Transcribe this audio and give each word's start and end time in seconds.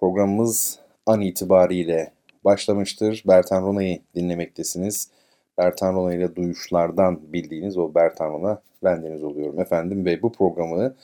Programımız 0.00 0.78
an 1.06 1.20
itibariyle 1.20 2.12
başlamıştır. 2.44 3.22
Bertan 3.26 3.62
Rona'yı 3.62 3.98
dinlemektesiniz. 4.14 5.10
Bertan 5.58 5.94
Rona 5.94 6.14
ile 6.14 6.36
duyuşlardan 6.36 7.32
bildiğiniz 7.32 7.78
o 7.78 7.94
Bertan 7.94 8.32
Rona 8.32 8.62
bendeniz 8.84 9.24
oluyorum 9.24 9.60
efendim. 9.60 10.04
Ve 10.04 10.22
bu 10.22 10.32
programı 10.32 10.94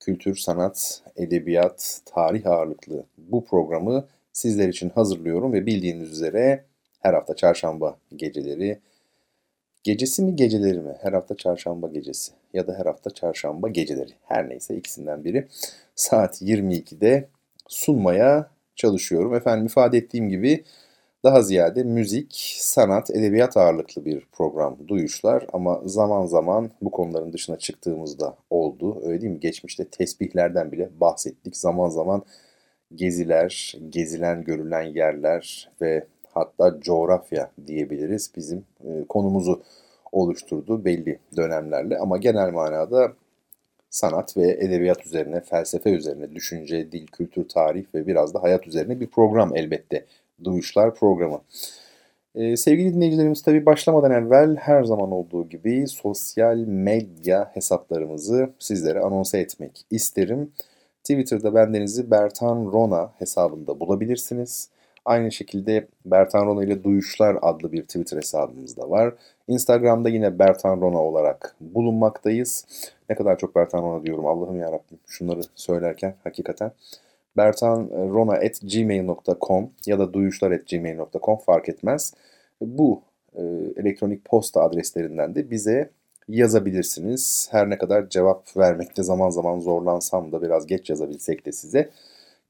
kültür, 0.00 0.36
sanat, 0.36 1.02
edebiyat, 1.16 2.00
tarih 2.04 2.46
ağırlıklı 2.46 3.04
bu 3.18 3.44
programı 3.44 4.06
sizler 4.32 4.68
için 4.68 4.90
hazırlıyorum. 4.90 5.52
Ve 5.52 5.66
bildiğiniz 5.66 6.12
üzere 6.12 6.64
her 7.00 7.14
hafta 7.14 7.36
çarşamba 7.36 7.96
geceleri 8.16 8.80
Gecesi 9.84 10.22
mi 10.22 10.36
geceleri 10.36 10.80
mi? 10.80 10.96
Her 11.00 11.12
hafta 11.12 11.36
çarşamba 11.36 11.88
gecesi 11.88 12.32
ya 12.54 12.66
da 12.66 12.74
her 12.78 12.86
hafta 12.86 13.10
çarşamba 13.10 13.68
geceleri. 13.68 14.12
Her 14.24 14.48
neyse 14.48 14.76
ikisinden 14.76 15.24
biri 15.24 15.48
saat 15.94 16.42
22'de 16.42 17.28
sunmaya 17.72 18.50
çalışıyorum. 18.76 19.34
Efendim 19.34 19.66
ifade 19.66 19.98
ettiğim 19.98 20.28
gibi 20.28 20.64
daha 21.24 21.42
ziyade 21.42 21.82
müzik, 21.82 22.56
sanat, 22.58 23.10
edebiyat 23.10 23.56
ağırlıklı 23.56 24.04
bir 24.04 24.26
program 24.32 24.76
duyuşlar 24.88 25.46
ama 25.52 25.80
zaman 25.84 26.26
zaman 26.26 26.70
bu 26.82 26.90
konuların 26.90 27.32
dışına 27.32 27.58
çıktığımızda 27.58 28.36
oldu. 28.50 29.02
Öyle 29.04 29.20
değil 29.20 29.32
mi? 29.32 29.40
Geçmişte 29.40 29.84
tesbihlerden 29.84 30.72
bile 30.72 30.90
bahsettik. 31.00 31.56
Zaman 31.56 31.88
zaman 31.88 32.22
geziler, 32.94 33.74
gezilen, 33.88 34.44
görülen 34.44 34.82
yerler 34.82 35.70
ve 35.80 36.06
hatta 36.34 36.80
coğrafya 36.80 37.50
diyebiliriz 37.66 38.32
bizim 38.36 38.64
e, 38.84 39.04
konumuzu 39.08 39.62
oluşturdu 40.12 40.84
belli 40.84 41.18
dönemlerle 41.36 41.98
ama 41.98 42.18
genel 42.18 42.50
manada 42.52 43.12
sanat 43.92 44.36
ve 44.36 44.50
edebiyat 44.50 45.06
üzerine, 45.06 45.40
felsefe 45.40 45.90
üzerine, 45.90 46.34
düşünce, 46.34 46.92
dil, 46.92 47.06
kültür, 47.06 47.48
tarih 47.48 47.84
ve 47.94 48.06
biraz 48.06 48.34
da 48.34 48.42
hayat 48.42 48.66
üzerine 48.66 49.00
bir 49.00 49.06
program 49.06 49.56
elbette. 49.56 50.06
Duyuşlar 50.44 50.94
programı. 50.94 51.40
Ee, 52.34 52.56
sevgili 52.56 52.94
dinleyicilerimiz 52.94 53.42
tabi 53.42 53.66
başlamadan 53.66 54.10
evvel 54.10 54.56
her 54.56 54.84
zaman 54.84 55.12
olduğu 55.12 55.48
gibi 55.48 55.88
sosyal 55.88 56.56
medya 56.56 57.50
hesaplarımızı 57.54 58.50
sizlere 58.58 59.00
anonsa 59.00 59.38
etmek 59.38 59.86
isterim. 59.90 60.52
Twitter'da 61.04 61.54
bendenizi 61.54 62.10
Bertan 62.10 62.64
Rona 62.72 63.12
hesabında 63.18 63.80
bulabilirsiniz. 63.80 64.68
Aynı 65.04 65.32
şekilde 65.32 65.88
Bertan 66.04 66.46
Rona 66.46 66.64
ile 66.64 66.84
Duyuşlar 66.84 67.38
adlı 67.42 67.72
bir 67.72 67.82
Twitter 67.82 68.16
hesabımız 68.16 68.76
da 68.76 68.90
var. 68.90 69.14
Instagram'da 69.48 70.08
yine 70.08 70.38
Bertan 70.38 70.80
Rona 70.80 70.98
olarak 70.98 71.56
bulunmaktayız. 71.60 72.66
Ne 73.10 73.16
kadar 73.16 73.38
çok 73.38 73.56
Bertan 73.56 73.82
Rona 73.82 74.04
diyorum 74.04 74.26
Allah'ım 74.26 74.58
yarabbim 74.58 74.98
şunları 75.06 75.40
söylerken 75.54 76.14
hakikaten. 76.24 76.72
bertanrona.gmail.com 77.36 79.70
ya 79.86 79.98
da 79.98 80.12
duyuşlar.gmail.com 80.12 81.36
fark 81.36 81.68
etmez. 81.68 82.14
Bu 82.60 83.02
e, 83.34 83.42
elektronik 83.76 84.24
posta 84.24 84.62
adreslerinden 84.62 85.34
de 85.34 85.50
bize 85.50 85.90
yazabilirsiniz. 86.28 87.48
Her 87.50 87.70
ne 87.70 87.78
kadar 87.78 88.08
cevap 88.08 88.56
vermekte 88.56 89.02
zaman 89.02 89.30
zaman 89.30 89.60
zorlansam 89.60 90.32
da 90.32 90.42
biraz 90.42 90.66
geç 90.66 90.90
yazabilsek 90.90 91.46
de 91.46 91.52
size 91.52 91.90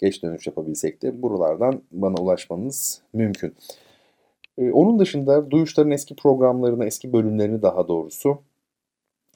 geç 0.03 0.23
dönüş 0.23 0.47
yapabilsek 0.47 1.03
de 1.03 1.23
buralardan 1.23 1.83
bana 1.93 2.15
ulaşmanız 2.23 3.03
mümkün. 3.13 3.55
Ee, 4.59 4.71
onun 4.71 4.99
dışında 4.99 5.51
Duyuşların 5.51 5.91
eski 5.91 6.17
programlarını, 6.17 6.85
eski 6.85 7.13
bölümlerini 7.13 7.63
daha 7.63 7.89
doğrusu 7.89 8.39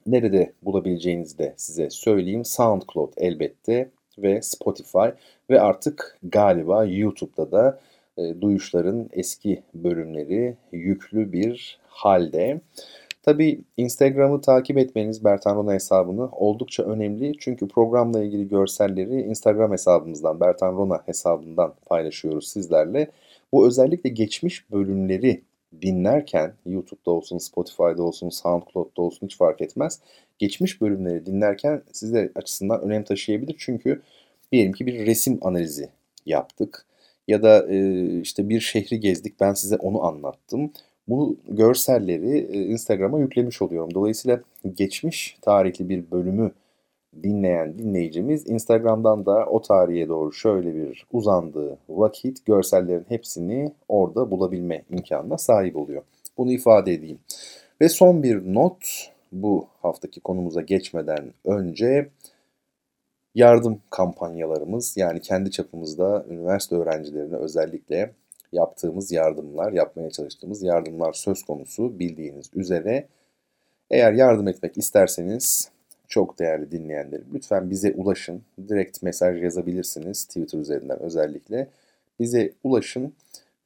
nerede 0.07 0.53
bulabileceğinizi 0.63 1.39
de 1.39 1.55
size 1.57 1.91
söyleyeyim. 1.91 2.45
SoundCloud 2.45 3.13
elbette 3.17 3.91
ve 4.19 4.43
Spotify 4.43 5.09
ve 5.51 5.61
artık 5.61 6.19
galiba 6.23 6.85
YouTube'da 6.85 7.53
da 7.53 7.81
e, 8.17 8.41
Duyuşların 8.41 9.11
eski 9.13 9.63
bölümleri 9.75 10.57
yüklü 10.73 11.33
bir 11.33 11.79
halde. 11.89 12.61
Tabi 13.27 13.61
Instagram'ı 13.77 14.41
takip 14.41 14.79
etmeniz 14.79 15.25
Bertan 15.25 15.57
Rona 15.57 15.73
hesabını 15.73 16.29
oldukça 16.31 16.83
önemli. 16.83 17.33
Çünkü 17.39 17.69
programla 17.69 18.23
ilgili 18.23 18.49
görselleri 18.49 19.23
Instagram 19.23 19.73
hesabımızdan, 19.73 20.41
Bertan 20.41 20.77
Rona 20.77 21.03
hesabından 21.07 21.75
paylaşıyoruz 21.87 22.49
sizlerle. 22.49 23.11
Bu 23.53 23.67
özellikle 23.67 24.11
geçmiş 24.11 24.71
bölümleri 24.71 25.43
dinlerken 25.83 26.55
YouTube'da 26.67 27.11
olsun, 27.11 27.39
Spotify'da 27.39 28.03
olsun, 28.03 28.29
SoundCloud'da 28.29 29.03
olsun 29.03 29.27
hiç 29.27 29.37
fark 29.37 29.61
etmez. 29.61 30.01
Geçmiş 30.39 30.81
bölümleri 30.81 31.27
dinlerken 31.27 31.83
sizler 31.93 32.31
açısından 32.35 32.81
önem 32.81 33.05
taşıyabilir. 33.05 33.57
Çünkü 33.59 34.03
diyelim 34.53 34.73
ki 34.73 34.87
bir 34.87 35.07
resim 35.07 35.39
analizi 35.43 35.89
yaptık 36.27 36.87
ya 37.29 37.43
da 37.43 37.67
işte 38.23 38.49
bir 38.49 38.61
şehri 38.61 39.01
gezdik 39.01 39.41
ben 39.41 39.55
size 39.55 39.77
onu 39.77 40.05
anlattım. 40.05 40.73
Bu 41.09 41.37
görselleri 41.49 42.39
e, 42.39 42.63
Instagram'a 42.65 43.19
yüklemiş 43.19 43.63
oluyorum. 43.63 43.95
Dolayısıyla 43.95 44.41
geçmiş 44.75 45.39
tarihli 45.43 45.89
bir 45.89 46.11
bölümü 46.11 46.53
dinleyen 47.23 47.79
dinleyicimiz 47.79 48.49
Instagram'dan 48.49 49.27
da 49.27 49.47
o 49.47 49.63
tarihe 49.63 50.09
doğru 50.09 50.33
şöyle 50.33 50.75
bir 50.75 51.07
uzandığı 51.13 51.79
vakit 51.89 52.47
görsellerin 52.47 53.07
hepsini 53.09 53.73
orada 53.89 54.31
bulabilme 54.31 54.83
imkanına 54.91 55.39
sahip 55.39 55.77
oluyor. 55.77 56.03
Bunu 56.39 56.53
ifade 56.53 56.93
edeyim. 56.93 57.19
Ve 57.81 57.89
son 57.89 58.23
bir 58.23 58.55
not 58.55 59.11
bu 59.33 59.67
haftaki 59.83 60.21
konumuza 60.21 60.61
geçmeden 60.61 61.33
önce 61.45 62.11
yardım 63.35 63.81
kampanyalarımız 63.91 64.97
yani 64.97 65.21
kendi 65.21 65.51
çapımızda 65.51 66.25
üniversite 66.29 66.77
öğrencilerine 66.77 67.37
özellikle 67.37 68.13
yaptığımız 68.57 69.13
yardımlar, 69.13 69.73
yapmaya 69.73 70.11
çalıştığımız 70.11 70.63
yardımlar 70.63 71.13
söz 71.13 71.43
konusu 71.43 71.99
bildiğiniz 71.99 72.51
üzere. 72.55 73.07
Eğer 73.91 74.13
yardım 74.13 74.49
etmek 74.49 74.79
isterseniz 74.79 75.71
çok 76.09 76.39
değerli 76.39 76.71
dinleyenlerim 76.71 77.27
lütfen 77.35 77.71
bize 77.71 77.93
ulaşın. 77.93 78.43
Direkt 78.69 79.03
mesaj 79.03 79.43
yazabilirsiniz 79.43 80.25
Twitter 80.25 80.59
üzerinden 80.59 81.03
özellikle. 81.03 81.69
Bize 82.21 82.53
ulaşın 82.65 83.13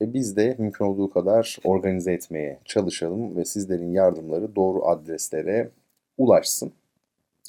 ve 0.01 0.15
biz 0.15 0.37
de 0.37 0.57
mümkün 0.59 0.85
olduğu 0.85 1.11
kadar 1.11 1.59
organize 1.65 2.13
etmeye 2.13 2.59
çalışalım 2.65 3.37
ve 3.37 3.45
sizlerin 3.45 3.93
yardımları 3.93 4.57
doğru 4.57 4.87
adreslere 4.87 5.69
ulaşsın. 6.19 6.73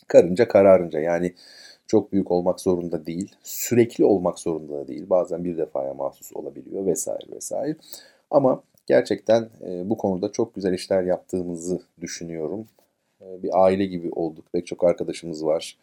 Karınca 0.08 0.48
kararınca 0.48 1.00
yani 1.00 1.34
çok 1.92 2.12
büyük 2.12 2.32
olmak 2.32 2.60
zorunda 2.60 3.06
değil, 3.06 3.36
sürekli 3.44 4.06
olmak 4.06 4.40
zorunda 4.40 4.74
da 4.74 4.88
değil. 4.88 5.10
Bazen 5.10 5.44
bir 5.44 5.58
defaya 5.58 5.94
mahsus 5.94 6.34
olabiliyor 6.36 6.86
vesaire 6.86 7.36
vesaire. 7.36 7.76
Ama 8.30 8.64
gerçekten 8.88 9.50
e, 9.62 9.90
bu 9.90 9.98
konuda 9.98 10.32
çok 10.32 10.56
güzel 10.56 10.74
işler 10.74 11.04
yaptığımızı 11.04 11.82
düşünüyorum. 12.02 12.68
E, 13.22 13.44
bir 13.44 13.64
aile 13.64 13.86
gibi 13.86 14.10
olduk. 14.12 14.46
Pek 14.54 14.68
çok 14.68 14.84
arkadaşımız 14.84 15.46
var. 15.46 15.78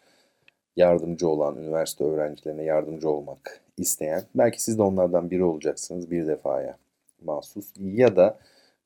Yardımcı 0.75 1.27
olan, 1.27 1.57
üniversite 1.57 2.03
öğrencilerine 2.03 2.63
yardımcı 2.63 3.09
olmak 3.09 3.61
isteyen. 3.77 4.23
Belki 4.35 4.63
siz 4.63 4.77
de 4.77 4.81
onlardan 4.81 5.31
biri 5.31 5.43
olacaksınız 5.43 6.11
bir 6.11 6.27
defaya 6.27 6.77
mahsus. 7.25 7.73
Ya 7.79 8.15
da 8.15 8.37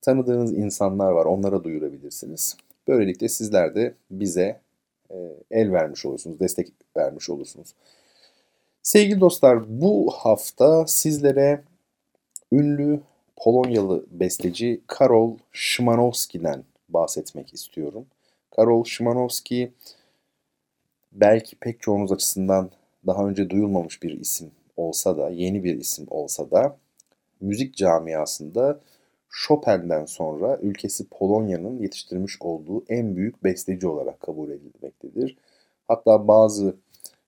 tanıdığınız 0.02 0.54
insanlar 0.54 1.12
var. 1.12 1.26
Onlara 1.26 1.64
duyurabilirsiniz. 1.64 2.58
Böylelikle 2.88 3.30
sizler 3.30 3.76
de 3.76 3.94
bize 4.12 4.60
el 5.52 5.72
vermiş 5.72 6.06
olursunuz, 6.06 6.40
destek 6.40 6.72
vermiş 6.98 7.30
olursunuz. 7.30 7.74
Sevgili 8.84 9.20
dostlar 9.22 9.82
bu 9.82 10.12
hafta 10.12 10.88
sizlere 10.88 11.64
ünlü 12.52 13.00
Polonyalı 13.38 14.06
besteci 14.12 14.82
Karol 14.88 15.38
Szymanowski'den 15.54 16.64
bahsetmek 16.90 17.54
istiyorum. 17.54 18.06
Karol 18.56 18.84
Szymanowski 18.84 19.72
belki 21.12 21.56
pek 21.56 21.82
çoğunuz 21.82 22.12
açısından 22.12 22.72
daha 23.08 23.28
önce 23.28 23.50
duyulmamış 23.50 24.04
bir 24.04 24.20
isim 24.20 24.52
olsa 24.78 25.18
da, 25.18 25.30
yeni 25.30 25.64
bir 25.64 25.80
isim 25.80 26.06
olsa 26.10 26.52
da 26.52 26.78
müzik 27.42 27.76
camiasında 27.76 28.80
Chopin'den 29.34 30.06
sonra 30.06 30.58
ülkesi 30.62 31.08
Polonya'nın 31.10 31.80
yetiştirmiş 31.80 32.42
olduğu 32.42 32.84
en 32.90 33.16
büyük 33.16 33.44
besteci 33.44 33.88
olarak 33.88 34.20
kabul 34.20 34.50
edilmektedir. 34.50 35.38
Hatta 35.88 36.28
bazı 36.28 36.76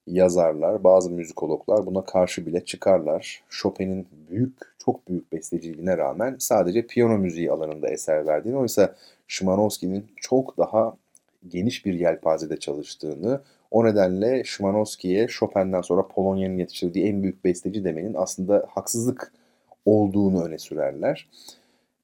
yazarlar, 0.06 0.84
bazı 0.84 1.10
müzikologlar 1.10 1.86
buna 1.86 2.04
karşı 2.04 2.46
bile 2.46 2.64
çıkarlar. 2.64 3.44
Chopin'in 3.48 4.06
büyük, 4.30 4.52
çok 4.78 5.08
büyük 5.08 5.32
besteciliğine 5.32 5.98
rağmen 5.98 6.36
sadece 6.38 6.86
piyano 6.86 7.18
müziği 7.18 7.52
alanında 7.52 7.88
eser 7.88 8.26
verdiğini, 8.26 8.58
oysa 8.58 8.94
Szymanowski'nin 9.28 10.06
çok 10.16 10.58
daha 10.58 10.96
geniş 11.48 11.86
bir 11.86 11.94
yelpazede 11.94 12.56
çalıştığını, 12.56 13.40
o 13.70 13.84
nedenle 13.84 14.44
Szymanowski'ye 14.44 15.26
Chopin'den 15.26 15.80
sonra 15.80 16.08
Polonya'nın 16.08 16.58
yetiştirdiği 16.58 17.06
en 17.06 17.22
büyük 17.22 17.44
besteci 17.44 17.84
demenin 17.84 18.14
aslında 18.14 18.66
haksızlık 18.68 19.32
olduğunu 19.86 20.44
öne 20.44 20.58
sürerler. 20.58 21.28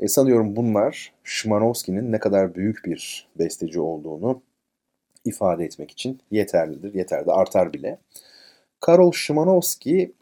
E 0.00 0.08
sanıyorum 0.08 0.56
bunlar 0.56 1.12
Szymanowski'nin 1.24 2.12
ne 2.12 2.18
kadar 2.18 2.54
büyük 2.54 2.84
bir 2.84 3.28
besteci 3.38 3.80
olduğunu 3.80 4.42
ifade 5.24 5.64
etmek 5.64 5.90
için 5.90 6.20
yeterlidir. 6.30 6.94
Yeter 6.94 7.26
de 7.26 7.32
artar 7.32 7.72
bile. 7.72 7.98
Karol 8.80 9.12
Szymanowski 9.12 10.12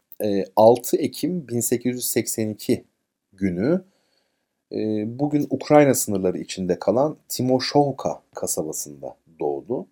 6 0.55 0.97
e, 0.97 0.99
Ekim 0.99 1.47
1882 1.47 2.83
günü 3.33 3.83
e, 4.71 4.79
bugün 5.19 5.47
Ukrayna 5.49 5.93
sınırları 5.93 6.37
içinde 6.37 6.79
kalan 6.79 7.17
Timoshovka 7.29 8.21
kasabasında 8.35 9.17
doğdu. 9.39 9.87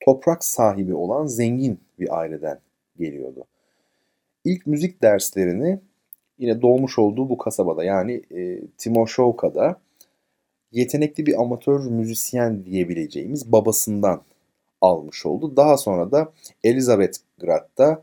Toprak 0.00 0.44
sahibi 0.44 0.94
olan 0.94 1.26
zengin 1.26 1.80
bir 1.98 2.18
aileden 2.18 2.60
geliyordu. 2.98 3.44
İlk 4.44 4.66
müzik 4.66 5.02
derslerini 5.02 5.80
yine 6.38 6.62
doğmuş 6.62 6.98
olduğu 6.98 7.28
bu 7.28 7.38
kasabada 7.38 7.84
yani 7.84 8.22
e, 8.30 8.60
Timoshovka'da 8.78 9.80
yetenekli 10.72 11.26
bir 11.26 11.40
amatör 11.40 11.80
müzisyen 11.80 12.64
diyebileceğimiz 12.64 13.52
babasından 13.52 14.22
almış 14.80 15.26
oldu. 15.26 15.56
Daha 15.56 15.76
sonra 15.76 16.12
da 16.12 16.32
Elizabethgrad'da 16.64 18.02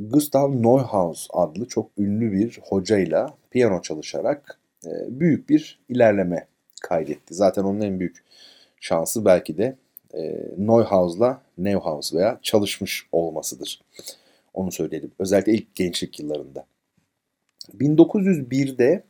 Gustav 0.00 0.62
Neuhaus 0.62 1.28
adlı 1.32 1.68
çok 1.68 1.90
ünlü 1.98 2.32
bir 2.32 2.60
hocayla 2.62 3.34
piyano 3.50 3.82
çalışarak 3.82 4.58
e, 4.86 4.90
büyük 5.20 5.48
bir 5.48 5.78
ilerleme 5.88 6.46
kaydetti. 6.82 7.34
Zaten 7.34 7.62
onun 7.62 7.80
en 7.80 8.00
büyük 8.00 8.24
şansı 8.80 9.24
belki 9.24 9.58
de 9.58 9.76
e, 10.14 10.50
Neuhaus'la 10.58 11.42
Neuhaus 11.58 12.14
veya 12.14 12.38
çalışmış 12.42 13.06
olmasıdır. 13.12 13.80
Onu 14.54 14.72
söyleyelim. 14.72 15.10
Özellikle 15.18 15.52
ilk 15.52 15.74
gençlik 15.74 16.20
yıllarında. 16.20 16.66
1901'de 17.68 19.02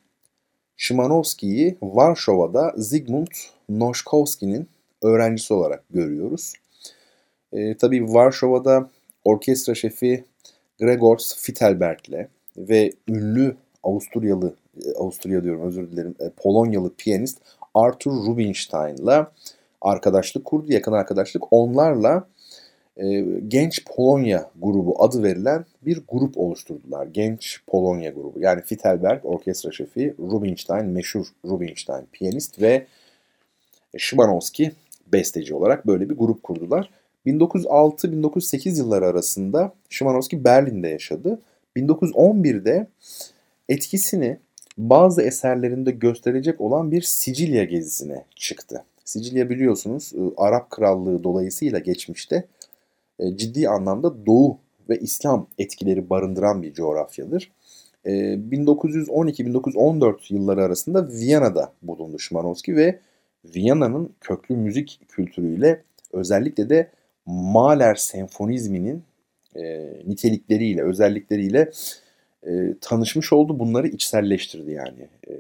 Szymanowski'yi 0.76 1.78
Varşova'da 1.82 2.72
Zygmunt 2.76 3.30
Noszkowski'nin 3.68 4.68
öğrencisi 5.02 5.54
olarak 5.54 5.84
görüyoruz. 5.90 6.52
E, 7.52 7.76
tabii 7.76 8.14
Varşova'da 8.14 8.90
orkestra 9.24 9.74
şefi 9.74 10.24
Gregors 10.80 11.36
Fittelberg'le 11.36 12.28
ve 12.56 12.92
ünlü 13.08 13.56
Avusturyalı, 13.82 14.54
e, 14.84 14.92
Avusturya 14.92 15.44
diyorum 15.44 15.62
özür 15.62 15.90
dilerim, 15.90 16.14
e, 16.20 16.30
Polonyalı 16.30 16.94
piyanist 16.94 17.38
Arthur 17.74 18.26
Rubinstein'la 18.26 19.32
arkadaşlık 19.80 20.44
kurdu, 20.44 20.72
yakın 20.72 20.92
arkadaşlık. 20.92 21.42
Onlarla 21.50 22.28
e, 22.96 23.20
Genç 23.48 23.84
Polonya 23.84 24.50
grubu 24.62 25.02
adı 25.02 25.22
verilen 25.22 25.64
bir 25.82 26.02
grup 26.08 26.38
oluşturdular. 26.38 27.06
Genç 27.06 27.60
Polonya 27.66 28.10
grubu. 28.10 28.40
Yani 28.40 28.62
Fittelberg 28.62 29.24
orkestra 29.24 29.72
şefi, 29.72 30.14
Rubinstein 30.18 30.86
meşhur 30.86 31.26
Rubinstein 31.44 32.06
piyanist 32.12 32.60
ve 32.60 32.86
Szymanowski 33.98 34.72
besteci 35.12 35.54
olarak 35.54 35.86
böyle 35.86 36.10
bir 36.10 36.14
grup 36.14 36.42
kurdular. 36.42 36.90
1906-1908 37.26 38.78
yılları 38.78 39.06
arasında 39.06 39.72
Szymanowski 39.90 40.44
Berlin'de 40.44 40.88
yaşadı. 40.88 41.40
1911'de 41.76 42.86
etkisini 43.68 44.38
bazı 44.78 45.22
eserlerinde 45.22 45.90
gösterecek 45.90 46.60
olan 46.60 46.90
bir 46.90 47.02
Sicilya 47.02 47.64
gezisine 47.64 48.24
çıktı. 48.36 48.84
Sicilya 49.04 49.50
biliyorsunuz 49.50 50.12
e, 50.14 50.20
Arap 50.36 50.70
Krallığı 50.70 51.24
dolayısıyla 51.24 51.78
geçmişte 51.78 52.44
e, 53.18 53.36
ciddi 53.36 53.68
anlamda 53.68 54.26
Doğu 54.26 54.58
ve 54.88 54.98
İslam 54.98 55.46
etkileri 55.58 56.10
barındıran 56.10 56.62
bir 56.62 56.72
coğrafyadır. 56.72 57.52
1912-1914 58.04 60.14
e, 60.14 60.34
yılları 60.34 60.62
arasında 60.62 61.08
Viyana'da 61.08 61.72
bulundu 61.82 62.18
Szymanowski 62.18 62.76
ve 62.76 63.00
Viyana'nın 63.44 64.12
köklü 64.20 64.56
müzik 64.56 65.00
kültürüyle 65.08 65.82
özellikle 66.12 66.70
de 66.70 66.90
Mahler 67.26 67.94
senfonizminin 67.94 69.02
e, 69.56 69.92
nitelikleriyle, 70.06 70.82
özellikleriyle 70.82 71.70
e, 72.46 72.74
tanışmış 72.80 73.32
oldu. 73.32 73.58
Bunları 73.58 73.88
içselleştirdi 73.88 74.70
yani. 74.70 75.08
E, 75.28 75.34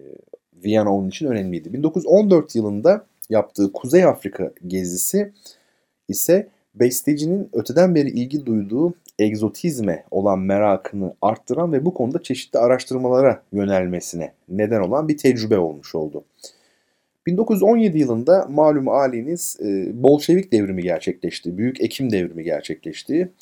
Viyana 0.64 0.94
onun 0.94 1.08
için 1.08 1.26
önemliydi. 1.26 1.72
1914 1.72 2.56
yılında 2.56 3.06
yaptığı 3.30 3.72
Kuzey 3.72 4.04
Afrika 4.04 4.52
gezisi 4.66 5.32
ise 6.08 6.48
bestecinin 6.76 7.48
öteden 7.52 7.94
beri 7.94 8.08
ilgi 8.10 8.46
duyduğu 8.46 8.94
egzotizme 9.18 10.04
olan 10.10 10.38
merakını 10.38 11.14
arttıran 11.22 11.72
ve 11.72 11.84
bu 11.84 11.94
konuda 11.94 12.22
çeşitli 12.22 12.58
araştırmalara 12.58 13.42
yönelmesine 13.52 14.32
neden 14.48 14.80
olan 14.80 15.08
bir 15.08 15.16
tecrübe 15.16 15.58
olmuş 15.58 15.94
oldu. 15.94 16.24
1917 17.26 17.98
yılında 17.98 18.46
malum 18.50 18.86
haliniz 18.86 19.58
e, 19.60 20.02
Bolşevik 20.02 20.52
devrimi 20.52 20.82
gerçekleşti. 20.82 21.58
Büyük 21.58 21.80
Ekim 21.80 22.12
devrimi 22.12 22.44
gerçekleşti 22.44 23.32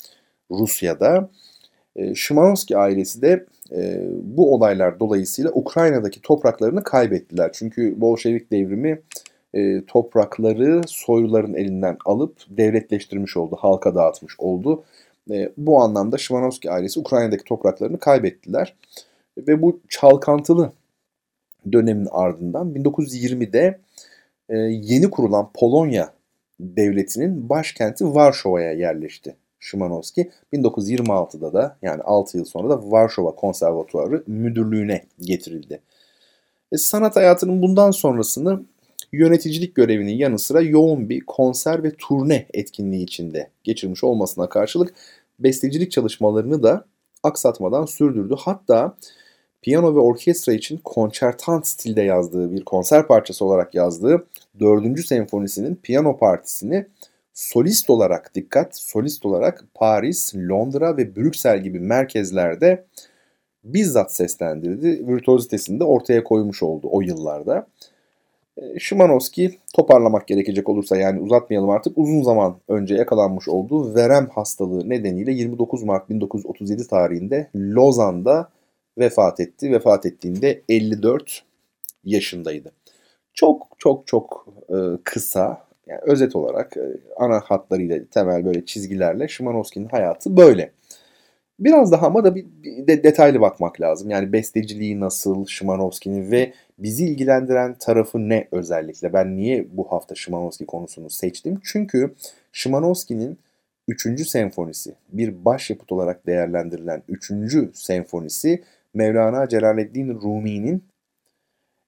Rusya'da. 0.51 1.29
E, 1.95 2.15
Şimanski 2.15 2.77
ailesi 2.77 3.21
de 3.21 3.45
e, 3.71 4.01
bu 4.23 4.53
olaylar 4.53 4.99
dolayısıyla 4.99 5.51
Ukrayna'daki 5.51 6.21
topraklarını 6.21 6.83
kaybettiler. 6.83 7.49
Çünkü 7.53 8.01
Bolşevik 8.01 8.51
devrimi 8.51 9.01
e, 9.55 9.85
toprakları 9.85 10.81
soyluların 10.87 11.53
elinden 11.53 11.97
alıp 12.05 12.37
devletleştirmiş 12.49 13.37
oldu, 13.37 13.57
halka 13.59 13.95
dağıtmış 13.95 14.39
oldu. 14.39 14.83
E, 15.31 15.51
bu 15.57 15.81
anlamda 15.81 16.17
Şimanowski 16.17 16.71
ailesi 16.71 16.99
Ukrayna'daki 16.99 17.43
topraklarını 17.43 17.99
kaybettiler. 17.99 18.75
Ve 19.37 19.61
bu 19.61 19.79
çalkantılı 19.89 20.71
dönemin 21.71 22.07
ardından 22.11 22.73
1920'de 22.73 23.79
e, 24.49 24.57
yeni 24.57 25.09
kurulan 25.09 25.49
Polonya 25.53 26.13
devletinin 26.59 27.49
başkenti 27.49 28.15
Varşova'ya 28.15 28.71
yerleşti 28.71 29.35
Szymanowski. 29.59 30.31
1926'da 30.53 31.53
da 31.53 31.77
yani 31.81 32.01
6 32.01 32.37
yıl 32.37 32.45
sonra 32.45 32.69
da 32.69 32.91
Varşova 32.91 33.35
Konservatuarı 33.35 34.23
müdürlüğüne 34.27 35.01
getirildi. 35.19 35.81
E, 36.71 36.77
sanat 36.77 37.15
hayatının 37.15 37.61
bundan 37.61 37.91
sonrasını 37.91 38.61
yöneticilik 39.15 39.75
görevinin 39.75 40.17
yanı 40.17 40.39
sıra 40.39 40.61
yoğun 40.61 41.09
bir 41.09 41.21
konser 41.21 41.83
ve 41.83 41.91
turne 41.97 42.45
etkinliği 42.53 43.03
içinde 43.03 43.49
geçirmiş 43.63 44.03
olmasına 44.03 44.49
karşılık 44.49 44.93
bestecilik 45.39 45.91
çalışmalarını 45.91 46.63
da 46.63 46.85
aksatmadan 47.23 47.85
sürdürdü. 47.85 48.35
Hatta 48.39 48.97
piyano 49.61 49.95
ve 49.95 49.99
orkestra 49.99 50.53
için 50.53 50.77
konçertant 50.83 51.67
stilde 51.67 52.01
yazdığı 52.01 52.51
bir 52.51 52.65
konser 52.65 53.07
parçası 53.07 53.45
olarak 53.45 53.75
yazdığı 53.75 54.27
4. 54.59 55.05
senfonisinin 55.05 55.75
piyano 55.75 56.17
partisini 56.17 56.85
solist 57.33 57.89
olarak 57.89 58.35
dikkat 58.35 58.77
solist 58.77 59.25
olarak 59.25 59.63
Paris, 59.73 60.35
Londra 60.35 60.97
ve 60.97 61.15
Brüksel 61.15 61.63
gibi 61.63 61.79
merkezlerde 61.79 62.85
bizzat 63.63 64.15
seslendirdi. 64.15 65.07
Virtüozitesini 65.07 65.79
de 65.79 65.83
ortaya 65.83 66.23
koymuş 66.23 66.63
oldu 66.63 66.87
o 66.91 67.01
yıllarda. 67.01 67.67
E, 68.57 68.79
Szymanowski 68.79 69.59
toparlamak 69.73 70.27
gerekecek 70.27 70.69
olursa 70.69 70.97
yani 70.97 71.19
uzatmayalım 71.19 71.69
artık 71.69 71.97
uzun 71.97 72.21
zaman 72.23 72.55
önce 72.67 72.95
yakalanmış 72.95 73.47
olduğu 73.47 73.95
verem 73.95 74.29
hastalığı 74.29 74.89
nedeniyle 74.89 75.31
29 75.31 75.83
Mart 75.83 76.09
1937 76.09 76.87
tarihinde 76.87 77.49
Lozan'da 77.55 78.49
vefat 78.97 79.39
etti. 79.39 79.71
Vefat 79.71 80.05
ettiğinde 80.05 80.61
54 80.69 81.43
yaşındaydı. 82.03 82.71
Çok 83.33 83.67
çok 83.77 84.07
çok 84.07 84.47
e, 84.69 84.75
kısa 85.03 85.65
yani 85.87 85.99
özet 86.03 86.35
olarak 86.35 86.77
e, 86.77 86.97
ana 87.17 87.39
hatlarıyla 87.39 87.99
temel 88.11 88.45
böyle 88.45 88.65
çizgilerle 88.65 89.27
Szymanowski'nin 89.27 89.87
hayatı 89.87 90.37
böyle. 90.37 90.71
Biraz 91.59 91.91
daha 91.91 92.07
ama 92.07 92.23
da 92.23 92.35
bir, 92.35 92.45
bir 92.63 92.87
de 92.87 93.03
detaylı 93.03 93.41
bakmak 93.41 93.81
lazım. 93.81 94.09
Yani 94.09 94.33
besteciliği 94.33 94.99
nasıl 94.99 95.45
Szymanowski'nin 95.45 96.31
ve 96.31 96.53
bizi 96.79 97.05
ilgilendiren 97.05 97.75
tarafı 97.79 98.29
ne 98.29 98.47
özellikle? 98.51 99.13
Ben 99.13 99.37
niye 99.37 99.67
bu 99.71 99.91
hafta 99.91 100.15
Szymanowski 100.15 100.65
konusunu 100.65 101.09
seçtim? 101.09 101.59
Çünkü 101.63 102.13
Szymanowski'nin 102.53 103.37
3. 103.87 104.27
senfonisi 104.27 104.95
bir 105.09 105.45
başyapıt 105.45 105.91
olarak 105.91 106.27
değerlendirilen 106.27 107.03
3. 107.07 107.31
senfonisi 107.73 108.63
Mevlana 108.93 109.47
Celaleddin 109.47 110.09
Rumi'nin 110.21 110.83